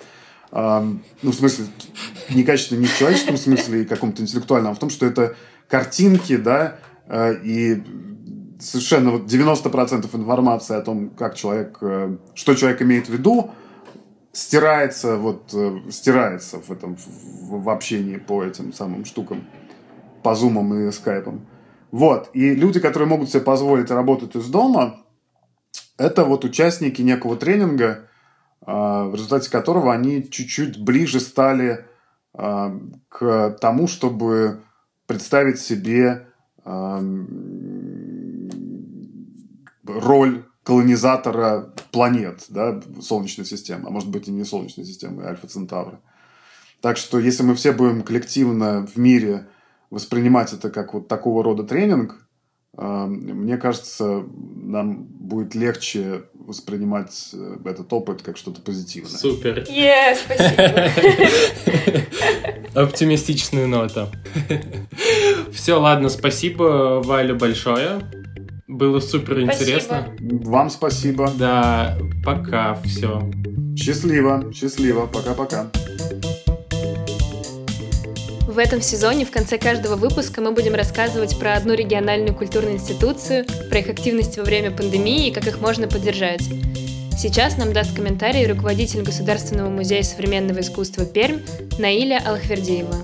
Ну, 0.53 1.01
в 1.23 1.33
смысле, 1.33 1.67
некачественное 2.31 2.83
не 2.83 2.89
в 2.89 2.99
человеческом 2.99 3.37
смысле 3.37 3.83
и 3.83 3.85
каком-то 3.85 4.23
интеллектуальном, 4.23 4.73
а 4.73 4.75
в 4.75 4.79
том, 4.79 4.91
что 4.91 5.07
это 5.07 5.37
картинки, 5.69 6.37
да, 6.37 6.79
а, 7.07 7.31
и 7.31 7.81
совершенно 8.61 9.13
вот 9.13 9.23
90% 9.23 10.15
информации 10.17 10.77
о 10.77 10.81
том, 10.81 11.11
как 11.11 11.35
человек, 11.35 11.79
э, 11.81 12.17
что 12.35 12.55
человек 12.55 12.83
имеет 12.83 13.09
в 13.09 13.13
виду, 13.13 13.51
стирается, 14.33 15.17
вот, 15.17 15.51
э, 15.53 15.81
стирается 15.91 16.59
в 16.59 16.71
этом, 16.71 16.97
в, 16.97 17.69
общении 17.69 18.17
по 18.17 18.45
этим 18.45 18.73
самым 18.73 19.05
штукам, 19.05 19.45
по 20.23 20.35
зумам 20.35 20.75
и 20.75 20.93
скайпам. 20.93 21.47
Вот. 21.91 22.31
И 22.35 22.55
люди, 22.55 22.81
которые 22.81 23.09
могут 23.09 23.31
себе 23.31 23.41
позволить 23.41 23.91
работать 23.91 24.37
из 24.37 24.47
дома, 24.47 25.01
это 25.97 26.25
вот 26.25 26.45
участники 26.45 27.03
некого 27.03 27.37
тренинга, 27.37 28.09
в 28.67 29.13
результате 29.15 29.51
которого 29.51 29.93
они 29.93 30.29
чуть-чуть 30.29 30.83
ближе 30.83 31.19
стали 31.19 31.87
а, 32.33 32.79
к 33.09 33.57
тому, 33.61 33.89
чтобы 33.89 34.63
представить 35.07 35.59
себе 35.59 36.27
а, 36.65 37.03
роль 39.87 40.45
колонизатора 40.63 41.75
планет, 41.91 42.45
да, 42.49 42.81
Солнечной 43.01 43.47
системы, 43.47 43.89
а 43.89 43.91
может 43.91 44.11
быть 44.11 44.29
и 44.29 44.31
не 44.31 44.45
Солнечной 44.45 44.87
системы, 44.87 45.25
Альфа 45.25 45.49
Центавра. 45.49 46.01
Так 46.81 46.97
что 46.97 47.19
если 47.19 47.43
мы 47.43 47.55
все 47.55 47.73
будем 47.73 48.03
коллективно 48.03 48.87
в 48.87 48.97
мире 48.97 49.49
воспринимать 49.91 50.53
это 50.53 50.71
как 50.71 50.95
вот 50.95 51.09
такого 51.09 51.43
рода 51.43 51.65
тренинг, 51.65 52.27
мне 52.77 53.59
кажется, 53.59 54.25
нам 54.33 55.03
будет 55.03 55.55
легче 55.55 56.25
воспринимать 56.51 57.31
э, 57.33 57.57
этот 57.65 57.93
опыт 57.93 58.23
как 58.23 58.37
что-то 58.37 58.61
позитивное. 58.61 59.11
Супер. 59.11 59.65
Yes, 59.71 60.19
спасибо. 60.25 60.91
Оптимистичную 62.75 63.69
ноту. 63.69 64.09
Все, 65.53 65.81
ладно, 65.81 66.09
спасибо, 66.09 67.01
Валя, 67.05 67.35
большое. 67.35 68.01
Было 68.67 68.99
супер 69.01 69.41
интересно. 69.41 70.09
Вам 70.21 70.71
спасибо. 70.71 71.33
Да, 71.37 71.97
пока, 72.25 72.75
все. 72.85 73.31
Счастливо, 73.77 74.53
счастливо, 74.53 75.07
пока-пока. 75.07 75.71
В 78.51 78.59
этом 78.59 78.83
сезоне 78.83 79.25
в 79.25 79.31
конце 79.31 79.59
каждого 79.59 79.95
выпуска 79.95 80.41
мы 80.41 80.51
будем 80.51 80.75
рассказывать 80.75 81.39
про 81.39 81.55
одну 81.55 81.73
региональную 81.73 82.35
культурную 82.35 82.75
институцию, 82.75 83.47
про 83.69 83.79
их 83.79 83.89
активность 83.89 84.39
во 84.39 84.43
время 84.43 84.73
пандемии 84.73 85.29
и 85.29 85.31
как 85.31 85.47
их 85.47 85.61
можно 85.61 85.87
поддержать. 85.87 86.43
Сейчас 87.17 87.57
нам 87.59 87.73
даст 87.73 87.95
комментарий 87.95 88.45
руководитель 88.49 89.03
Государственного 89.03 89.71
музея 89.71 90.03
современного 90.03 90.63
искусства 90.63 91.05
Пермь 91.05 91.43
Наиля 91.79 92.21
Алхвердиева. 92.27 92.97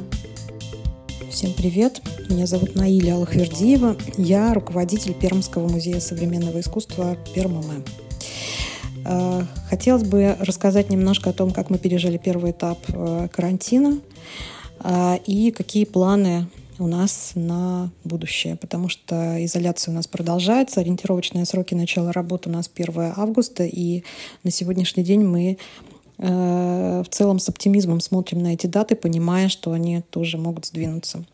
Всем 1.31 1.53
привет! 1.53 2.01
Меня 2.29 2.47
зовут 2.47 2.75
Наиля 2.75 3.15
Алхвердиева. 3.15 3.97
Я 4.17 4.53
руководитель 4.53 5.15
Пермского 5.15 5.69
музея 5.69 6.01
современного 6.01 6.59
искусства 6.59 7.17
Пермаме. 7.37 7.85
Хотелось 9.71 10.03
бы 10.03 10.37
рассказать 10.41 10.91
немножко 10.91 11.31
о 11.31 11.33
том, 11.33 11.53
как 11.53 11.71
мы 11.71 11.79
пережили 11.79 12.19
первый 12.19 12.51
этап 12.51 12.79
э, 12.89 13.29
карантина– 13.33 14.01
и 15.27 15.51
какие 15.57 15.85
планы 15.85 16.47
у 16.79 16.87
нас 16.87 17.33
на 17.35 17.91
будущее, 18.05 18.57
потому 18.57 18.89
что 18.89 19.45
изоляция 19.45 19.93
у 19.93 19.95
нас 19.95 20.07
продолжается, 20.07 20.81
ориентировочные 20.81 21.47
сроки 21.47 21.75
начала 21.75 22.13
работы 22.13 22.49
у 22.51 22.53
нас 22.53 22.71
1 22.75 23.15
августа, 23.17 23.65
и 23.65 24.05
на 24.45 24.51
сегодняшний 24.51 25.03
день 25.03 25.25
мы 25.25 25.59
э, 26.19 27.03
в 27.03 27.09
целом 27.11 27.39
с 27.39 27.49
оптимизмом 27.49 28.01
смотрим 28.01 28.43
на 28.43 28.55
эти 28.55 28.67
даты, 28.67 28.95
понимая, 28.95 29.49
что 29.49 29.73
они 29.73 30.03
тоже 30.11 30.39
могут 30.39 30.67
сдвинуться. 30.67 31.25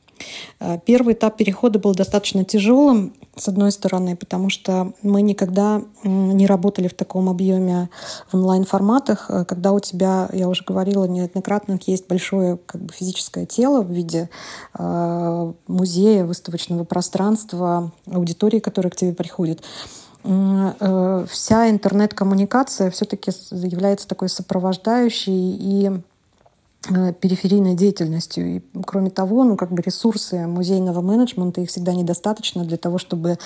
Э, 0.61 0.78
первый 0.85 1.14
этап 1.14 1.37
перехода 1.37 1.78
был 1.78 1.94
достаточно 1.94 2.44
тяжелым, 2.44 3.14
с 3.37 3.48
одной 3.48 3.72
стороны, 3.72 4.16
потому 4.16 4.50
что 4.50 4.92
мы 5.02 5.22
никогда 5.22 5.82
не 6.04 6.46
работали 6.46 6.88
в 6.88 6.94
таком 6.94 7.28
объеме 7.28 7.88
в 8.30 8.35
онлайн-форматах, 8.35 9.30
э, 9.30 9.44
когда 9.44 9.72
у 9.72 9.80
тебя, 9.80 10.28
я 10.32 10.48
уже 10.48 10.64
говорила 10.64 11.04
неоднократно, 11.04 11.78
есть 11.87 12.08
большое 12.08 12.58
как 12.66 12.82
бы, 12.82 12.92
физическое 12.92 13.46
тело 13.46 13.82
в 13.82 13.90
виде 13.90 14.28
э, 14.78 15.52
музея, 15.66 16.24
выставочного 16.24 16.85
пространства, 16.85 17.92
аудитории, 18.11 18.58
которая 18.58 18.90
к 18.90 18.96
тебе 18.96 19.12
приходит. 19.12 19.62
Э, 20.24 21.26
вся 21.28 21.70
интернет-коммуникация 21.70 22.90
все-таки 22.90 23.32
является 23.50 24.06
такой 24.06 24.28
сопровождающей 24.28 25.56
и 25.58 25.90
периферийной 26.83 27.75
деятельностью. 27.75 28.57
И, 28.57 28.61
кроме 28.85 29.11
того, 29.11 29.45
ну, 29.45 29.57
как 29.57 29.71
бы 29.71 29.83
ресурсы 29.83 30.47
музейного 30.47 31.01
менеджмента, 31.01 31.61
их 31.61 31.68
всегда 31.68 31.92
недостаточно 31.92 32.64
для 32.64 32.77
того, 32.77 32.99
чтобы 32.99 33.38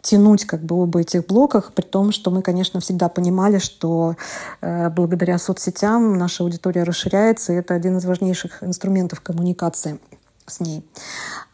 тянуть 0.00 0.46
как 0.46 0.62
бы 0.62 0.76
оба 0.76 1.00
этих 1.00 1.26
блоках, 1.26 1.72
при 1.74 1.84
том, 1.84 2.12
что 2.12 2.30
мы, 2.30 2.40
конечно, 2.42 2.80
всегда 2.80 3.08
понимали, 3.08 3.58
что 3.58 4.16
э, 4.62 4.88
благодаря 4.90 5.38
соцсетям 5.38 6.16
наша 6.16 6.44
аудитория 6.44 6.84
расширяется, 6.84 7.52
и 7.52 7.56
это 7.56 7.74
один 7.74 7.98
из 7.98 8.04
важнейших 8.06 8.62
инструментов 8.62 9.20
коммуникации 9.20 10.00
с 10.46 10.60
ней. 10.60 10.82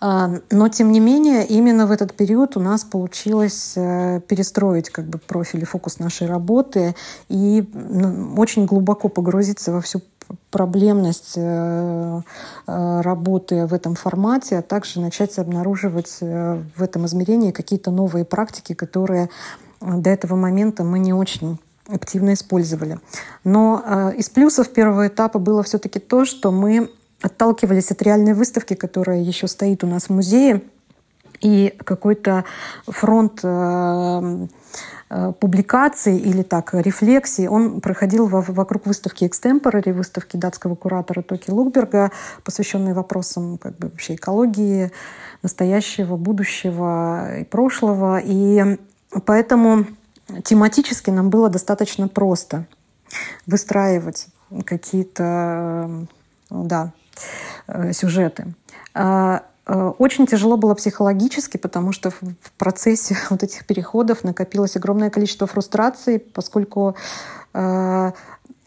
А, 0.00 0.30
но, 0.50 0.68
тем 0.68 0.92
не 0.92 1.00
менее, 1.00 1.44
именно 1.46 1.86
в 1.86 1.90
этот 1.90 2.14
период 2.14 2.56
у 2.56 2.60
нас 2.60 2.84
получилось 2.84 3.72
э, 3.74 4.20
перестроить 4.28 4.90
как 4.90 5.06
бы, 5.06 5.18
профиль 5.18 5.62
и 5.62 5.64
фокус 5.64 5.98
нашей 5.98 6.28
работы 6.28 6.94
и 7.28 7.68
ну, 7.72 8.34
очень 8.36 8.66
глубоко 8.66 9.08
погрузиться 9.08 9.72
во 9.72 9.80
всю 9.80 10.00
проблемность 10.54 11.32
э, 11.34 12.20
э, 12.68 13.00
работы 13.00 13.66
в 13.66 13.74
этом 13.74 13.96
формате, 13.96 14.58
а 14.58 14.62
также 14.62 15.00
начать 15.00 15.36
обнаруживать 15.40 16.18
э, 16.20 16.62
в 16.76 16.80
этом 16.80 17.06
измерении 17.06 17.50
какие-то 17.50 17.90
новые 17.90 18.24
практики, 18.24 18.72
которые 18.72 19.30
до 19.80 20.10
этого 20.10 20.36
момента 20.36 20.84
мы 20.84 21.00
не 21.00 21.12
очень 21.12 21.58
активно 21.88 22.34
использовали. 22.34 23.00
Но 23.42 24.12
из 24.16 24.30
плюсов 24.30 24.68
первого 24.68 25.08
этапа 25.08 25.40
было 25.40 25.64
все-таки 25.64 25.98
то, 25.98 26.24
что 26.24 26.52
мы 26.52 26.88
отталкивались 27.20 27.90
от 27.90 28.00
реальной 28.02 28.34
выставки, 28.34 28.74
которая 28.74 29.20
еще 29.20 29.48
стоит 29.48 29.82
у 29.82 29.88
нас 29.88 30.04
в 30.04 30.10
музее, 30.10 30.62
и 31.44 31.74
какой-то 31.84 32.44
фронт 32.88 33.44
Э, 35.10 35.32
публикаций 35.38 36.18
или 36.18 36.42
так 36.42 36.74
рефлексий, 36.74 37.46
он 37.46 37.80
проходил 37.80 38.26
вокруг 38.26 38.86
выставки 38.86 39.24
«Экстемпорари», 39.24 39.92
выставки 39.92 40.36
датского 40.36 40.74
куратора 40.74 41.22
Токи 41.22 41.50
Лукберга, 41.50 42.10
посвященной 42.42 42.94
вопросам 42.94 43.58
как 43.58 43.76
бы, 43.76 43.90
вообще 43.90 44.16
экологии, 44.16 44.90
настоящего, 45.42 46.16
будущего 46.16 47.38
и 47.40 47.44
прошлого. 47.44 48.20
И 48.24 48.78
поэтому 49.24 49.86
тематически 50.42 51.10
нам 51.10 51.30
было 51.30 51.48
достаточно 51.48 52.08
просто 52.08 52.66
выстраивать 53.46 54.26
какие-то 54.64 56.06
да, 56.50 56.92
э, 57.68 57.92
сюжеты. 57.92 58.54
Э, 59.66 59.92
очень 59.98 60.26
тяжело 60.26 60.56
было 60.56 60.74
психологически, 60.74 61.56
потому 61.56 61.92
что 61.92 62.10
в 62.10 62.52
процессе 62.58 63.16
вот 63.30 63.42
этих 63.42 63.66
переходов 63.66 64.24
накопилось 64.24 64.76
огромное 64.76 65.10
количество 65.10 65.46
фрустрации, 65.46 66.18
поскольку 66.18 66.96
э, 67.54 68.12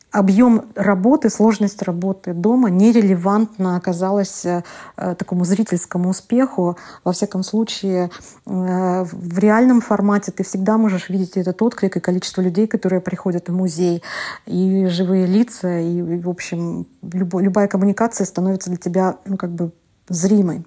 объем 0.09 0.65
работы, 0.73 1.29
сложность 1.29 1.83
работы 1.83 2.33
дома 2.33 2.69
нерелевантно 2.69 3.75
оказалась 3.75 4.45
э, 4.45 4.63
такому 4.95 5.45
зрительскому 5.45 6.09
успеху. 6.09 6.77
Во 7.03 7.11
всяком 7.11 7.43
случае, 7.43 8.09
в 8.45 9.37
реальном 9.37 9.81
формате 9.81 10.31
ты 10.31 10.43
всегда 10.43 10.77
можешь 10.77 11.09
видеть 11.09 11.37
этот 11.37 11.61
отклик 11.61 11.97
и 11.97 11.99
количество 11.99 12.41
людей, 12.41 12.65
которые 12.67 13.01
приходят 13.01 13.49
в 13.49 13.53
музей, 13.53 14.01
и 14.47 14.87
живые 14.87 15.27
лица, 15.27 15.79
и, 15.79 16.01
в 16.19 16.29
общем, 16.29 16.87
любо, 17.03 17.39
любая 17.39 17.67
коммуникация 17.67 18.25
становится 18.25 18.69
для 18.69 18.77
тебя 18.77 19.17
ну, 19.25 19.37
как 19.37 19.51
бы 19.51 19.71
зримой. 20.09 20.65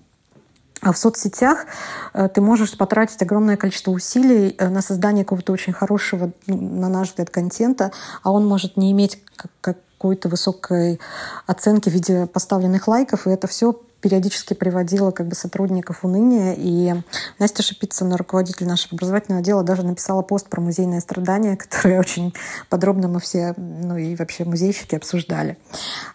А 0.82 0.92
в 0.92 0.98
соцсетях 0.98 1.66
э, 2.14 2.28
ты 2.28 2.40
можешь 2.40 2.76
потратить 2.76 3.20
огромное 3.22 3.56
количество 3.56 3.90
усилий 3.90 4.54
э, 4.58 4.68
на 4.68 4.80
создание 4.80 5.24
какого-то 5.24 5.52
очень 5.52 5.72
хорошего, 5.72 6.32
ну, 6.46 6.56
на 6.56 6.88
наш 6.88 7.08
взгляд, 7.10 7.30
контента, 7.30 7.92
а 8.22 8.32
он 8.32 8.46
может 8.46 8.76
не 8.76 8.90
иметь 8.92 9.22
какой-то 9.60 10.28
высокой 10.28 10.98
оценки 11.46 11.90
в 11.90 11.92
виде 11.92 12.26
поставленных 12.26 12.88
лайков, 12.88 13.26
и 13.26 13.30
это 13.30 13.46
все 13.46 13.78
периодически 14.00 14.54
приводила 14.54 15.10
как 15.10 15.28
бы 15.28 15.34
сотрудников 15.34 16.02
в 16.02 16.06
уныние. 16.06 16.54
И 16.56 16.94
Настя 17.38 17.62
Шипицына, 17.62 18.16
руководитель 18.16 18.66
нашего 18.66 18.94
образовательного 18.94 19.40
отдела, 19.40 19.62
даже 19.62 19.82
написала 19.82 20.22
пост 20.22 20.48
про 20.48 20.60
музейное 20.60 21.00
страдание, 21.00 21.56
который 21.58 21.98
очень 21.98 22.34
подробно 22.68 23.08
мы 23.08 23.20
все, 23.20 23.54
ну 23.56 23.96
и 23.96 24.16
вообще 24.16 24.44
музейщики 24.44 24.94
обсуждали. 24.94 25.56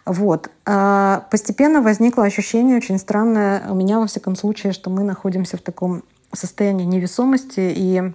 Вот. 0.04 0.50
А 0.64 1.26
постепенно 1.30 1.80
возникло 1.80 2.24
ощущение 2.24 2.76
очень 2.76 2.98
странное 2.98 3.70
у 3.70 3.74
меня, 3.74 4.00
во 4.00 4.06
всяком 4.06 4.36
случае, 4.36 4.72
что 4.72 4.90
мы 4.90 5.04
находимся 5.04 5.56
в 5.56 5.62
таком 5.62 6.02
состоянии 6.32 6.84
невесомости 6.84 7.72
и 7.74 8.12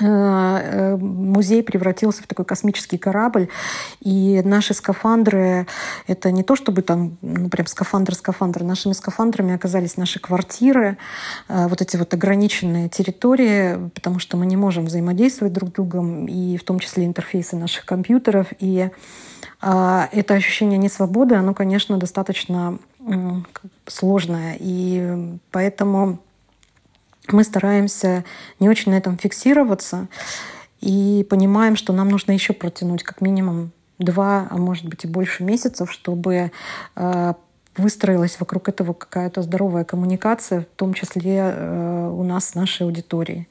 музей 0.00 1.62
превратился 1.62 2.22
в 2.22 2.26
такой 2.26 2.44
космический 2.44 2.98
корабль, 2.98 3.48
и 4.00 4.42
наши 4.44 4.74
скафандры— 4.74 5.66
это 6.06 6.30
не 6.30 6.42
то, 6.42 6.56
чтобы 6.56 6.82
там, 6.82 7.16
ну, 7.22 7.48
прям 7.48 7.66
скафандр-скафандр. 7.66 8.64
Нашими 8.64 8.92
скафандрами 8.92 9.54
оказались 9.54 9.96
наши 9.96 10.20
квартиры, 10.20 10.98
э, 11.48 11.68
вот 11.68 11.80
эти 11.80 11.96
вот 11.96 12.12
ограниченные 12.12 12.88
территории, 12.88 13.88
потому 13.94 14.18
что 14.18 14.36
мы 14.36 14.46
не 14.46 14.56
можем 14.56 14.84
взаимодействовать 14.84 15.54
друг 15.54 15.70
с 15.70 15.72
другом, 15.72 16.26
и 16.26 16.58
в 16.58 16.64
том 16.64 16.78
числе 16.80 17.06
интерфейсы 17.06 17.56
наших 17.56 17.86
компьютеров. 17.86 18.48
И 18.58 18.90
это 19.60 20.34
ощущение 20.34 20.78
несвободы, 20.78 21.34
оно, 21.34 21.52
конечно, 21.52 21.96
достаточно 21.96 22.78
сложное. 23.86 24.56
И 24.60 25.38
поэтому 25.50 26.20
мы 27.32 27.44
стараемся 27.44 28.24
не 28.60 28.68
очень 28.68 28.92
на 28.92 28.96
этом 28.96 29.18
фиксироваться 29.18 30.08
и 30.80 31.26
понимаем, 31.28 31.76
что 31.76 31.92
нам 31.92 32.08
нужно 32.08 32.32
еще 32.32 32.52
протянуть 32.52 33.02
как 33.02 33.20
минимум 33.20 33.72
два, 33.98 34.46
а 34.50 34.56
может 34.56 34.86
быть 34.86 35.04
и 35.04 35.08
больше 35.08 35.42
месяцев, 35.44 35.90
чтобы 35.90 36.52
э, 36.96 37.34
выстроилась 37.76 38.38
вокруг 38.38 38.68
этого 38.68 38.92
какая-то 38.92 39.42
здоровая 39.42 39.84
коммуникация, 39.84 40.62
в 40.62 40.76
том 40.76 40.94
числе 40.94 41.52
э, 41.52 42.10
у 42.14 42.22
нас 42.22 42.50
с 42.50 42.54
нашей 42.54 42.86
аудиторией. 42.86 43.48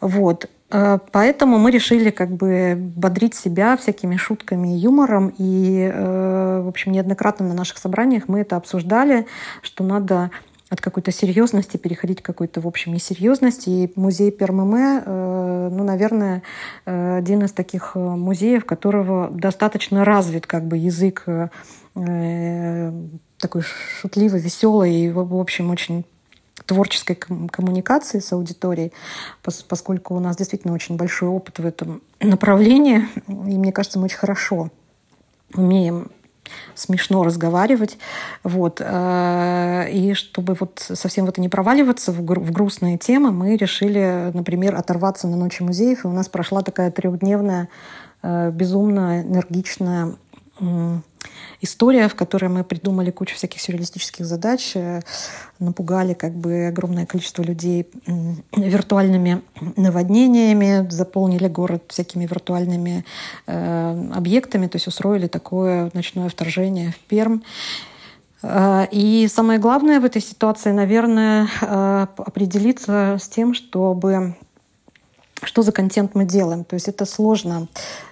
Вот. 0.00 0.48
Э, 0.70 0.98
поэтому 1.10 1.58
мы 1.58 1.70
решили 1.70 2.10
как 2.10 2.30
бы 2.30 2.76
бодрить 2.78 3.34
себя 3.34 3.76
всякими 3.78 4.16
шутками 4.16 4.74
и 4.74 4.78
юмором. 4.78 5.32
И, 5.38 5.90
в 5.94 6.68
общем, 6.68 6.92
неоднократно 6.92 7.48
на 7.48 7.54
наших 7.54 7.78
собраниях 7.78 8.24
мы 8.28 8.40
это 8.40 8.56
обсуждали, 8.56 9.26
что 9.62 9.84
надо 9.84 10.30
от 10.70 10.80
какой-то 10.80 11.10
серьезности 11.12 11.76
переходить 11.76 12.22
к 12.22 12.26
какой-то, 12.26 12.60
в 12.60 12.66
общем, 12.66 12.92
несерьезности. 12.92 13.70
И 13.70 13.92
музей 13.96 14.30
Пермаме, 14.30 15.02
э, 15.04 15.68
ну, 15.72 15.82
наверное, 15.82 16.42
э, 16.84 17.16
один 17.16 17.44
из 17.44 17.52
таких 17.52 17.92
э, 17.94 17.98
музеев, 17.98 18.64
которого 18.64 19.30
достаточно 19.30 20.04
развит 20.04 20.46
как 20.46 20.64
бы 20.66 20.76
язык 20.76 21.26
такой 23.38 23.62
шутливый, 23.62 24.40
веселый 24.40 24.94
и, 24.94 25.10
в 25.10 25.34
общем, 25.34 25.70
очень 25.70 26.04
творческой 26.64 27.14
коммуникации 27.14 28.20
с 28.20 28.32
аудиторией, 28.32 28.92
поскольку 29.42 30.14
у 30.14 30.20
нас 30.20 30.36
действительно 30.36 30.74
очень 30.74 30.96
большой 30.96 31.28
опыт 31.28 31.58
в 31.58 31.66
этом 31.66 32.02
направлении, 32.20 33.08
и 33.26 33.32
мне 33.32 33.72
кажется, 33.72 33.98
мы 33.98 34.04
очень 34.04 34.18
хорошо 34.18 34.70
умеем 35.54 36.10
смешно 36.74 37.22
разговаривать. 37.24 37.98
Вот. 38.44 38.80
Э, 38.80 39.88
и 39.90 40.14
чтобы 40.14 40.54
вот 40.58 40.84
совсем 40.94 41.26
в 41.26 41.28
это 41.28 41.40
не 41.40 41.48
проваливаться, 41.48 42.12
в 42.12 42.24
грустные 42.24 42.98
темы, 42.98 43.32
мы 43.32 43.56
решили, 43.56 44.30
например, 44.34 44.74
оторваться 44.74 45.28
на 45.28 45.36
Ночи 45.36 45.62
музеев. 45.62 46.04
И 46.04 46.08
у 46.08 46.12
нас 46.12 46.28
прошла 46.28 46.62
такая 46.62 46.90
трехдневная, 46.90 47.68
э, 48.22 48.50
безумно 48.50 49.22
энергичная 49.22 50.14
история, 51.60 52.08
в 52.08 52.14
которой 52.14 52.48
мы 52.48 52.64
придумали 52.64 53.10
кучу 53.10 53.34
всяких 53.34 53.60
сюрреалистических 53.60 54.24
задач, 54.24 54.72
э, 54.74 55.00
напугали 55.58 56.14
как 56.14 56.32
бы 56.34 56.66
огромное 56.66 57.06
количество 57.06 57.42
людей 57.42 57.88
виртуальными 58.56 59.42
наводнениями, 59.76 60.88
заполнили 60.90 61.48
город 61.48 61.84
всякими 61.88 62.26
виртуальными 62.26 63.04
э, 63.46 64.10
объектами, 64.14 64.66
то 64.66 64.76
есть 64.76 64.86
устроили 64.86 65.26
такое 65.26 65.90
ночное 65.94 66.28
вторжение 66.28 66.92
в 66.92 66.98
Перм. 67.08 67.42
Э, 68.42 68.86
и 68.90 69.28
самое 69.28 69.58
главное 69.58 70.00
в 70.00 70.04
этой 70.04 70.22
ситуации, 70.22 70.70
наверное, 70.72 71.48
э, 71.60 72.06
определиться 72.16 73.18
с 73.20 73.28
тем, 73.28 73.54
чтобы 73.54 74.36
что 75.42 75.62
за 75.62 75.72
контент 75.72 76.14
мы 76.14 76.24
делаем. 76.24 76.64
То 76.64 76.74
есть 76.74 76.88
это 76.88 77.04
сложно. 77.04 77.68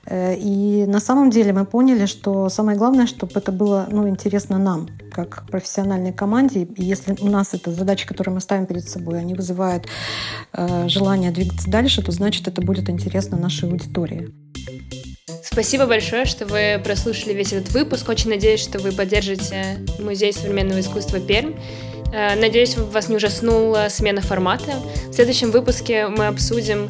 Э, 0.06 0.34
и 0.36 0.86
на 0.86 1.00
самом 1.00 1.30
деле 1.30 1.52
мы 1.52 1.64
поняли, 1.64 2.06
что 2.06 2.48
самое 2.48 2.78
главное, 2.78 3.06
чтобы 3.06 3.32
это 3.34 3.52
было 3.52 3.86
ну, 3.90 4.08
интересно 4.08 4.58
нам, 4.58 4.88
как 5.12 5.46
профессиональной 5.50 6.12
команде. 6.12 6.62
И 6.62 6.84
если 6.84 7.16
у 7.20 7.28
нас 7.28 7.54
это 7.54 7.72
задачи, 7.72 8.06
которые 8.06 8.34
мы 8.34 8.40
ставим 8.40 8.66
перед 8.66 8.88
собой, 8.88 9.20
они 9.20 9.34
вызывают 9.34 9.86
э, 10.52 10.88
желание 10.88 11.30
двигаться 11.30 11.70
дальше, 11.70 12.02
то 12.02 12.12
значит 12.12 12.48
это 12.48 12.62
будет 12.62 12.88
интересно 12.88 13.36
нашей 13.36 13.68
аудитории. 13.68 14.32
Спасибо 15.42 15.86
большое, 15.86 16.26
что 16.26 16.44
вы 16.44 16.80
прослушали 16.84 17.32
весь 17.32 17.52
этот 17.52 17.72
выпуск. 17.72 18.08
Очень 18.08 18.30
надеюсь, 18.30 18.60
что 18.60 18.78
вы 18.78 18.92
поддержите 18.92 19.78
Музей 19.98 20.32
современного 20.32 20.80
искусства 20.80 21.18
Пермь. 21.18 21.54
Э, 22.12 22.34
надеюсь, 22.36 22.76
вас 22.76 23.08
не 23.08 23.16
ужаснула 23.16 23.86
смена 23.88 24.20
формата. 24.20 24.72
В 25.08 25.12
следующем 25.14 25.50
выпуске 25.50 26.08
мы 26.08 26.26
обсудим 26.26 26.88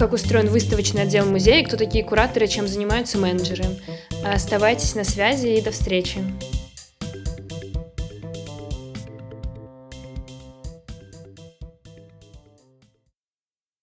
как 0.00 0.14
устроен 0.14 0.48
выставочный 0.48 1.02
отдел 1.02 1.26
музея, 1.26 1.62
кто 1.62 1.76
такие 1.76 2.02
кураторы, 2.02 2.48
чем 2.48 2.66
занимаются 2.66 3.18
менеджеры. 3.18 3.66
Оставайтесь 4.24 4.94
на 4.94 5.04
связи 5.04 5.48
и 5.48 5.60
до 5.60 5.72
встречи. 5.72 6.20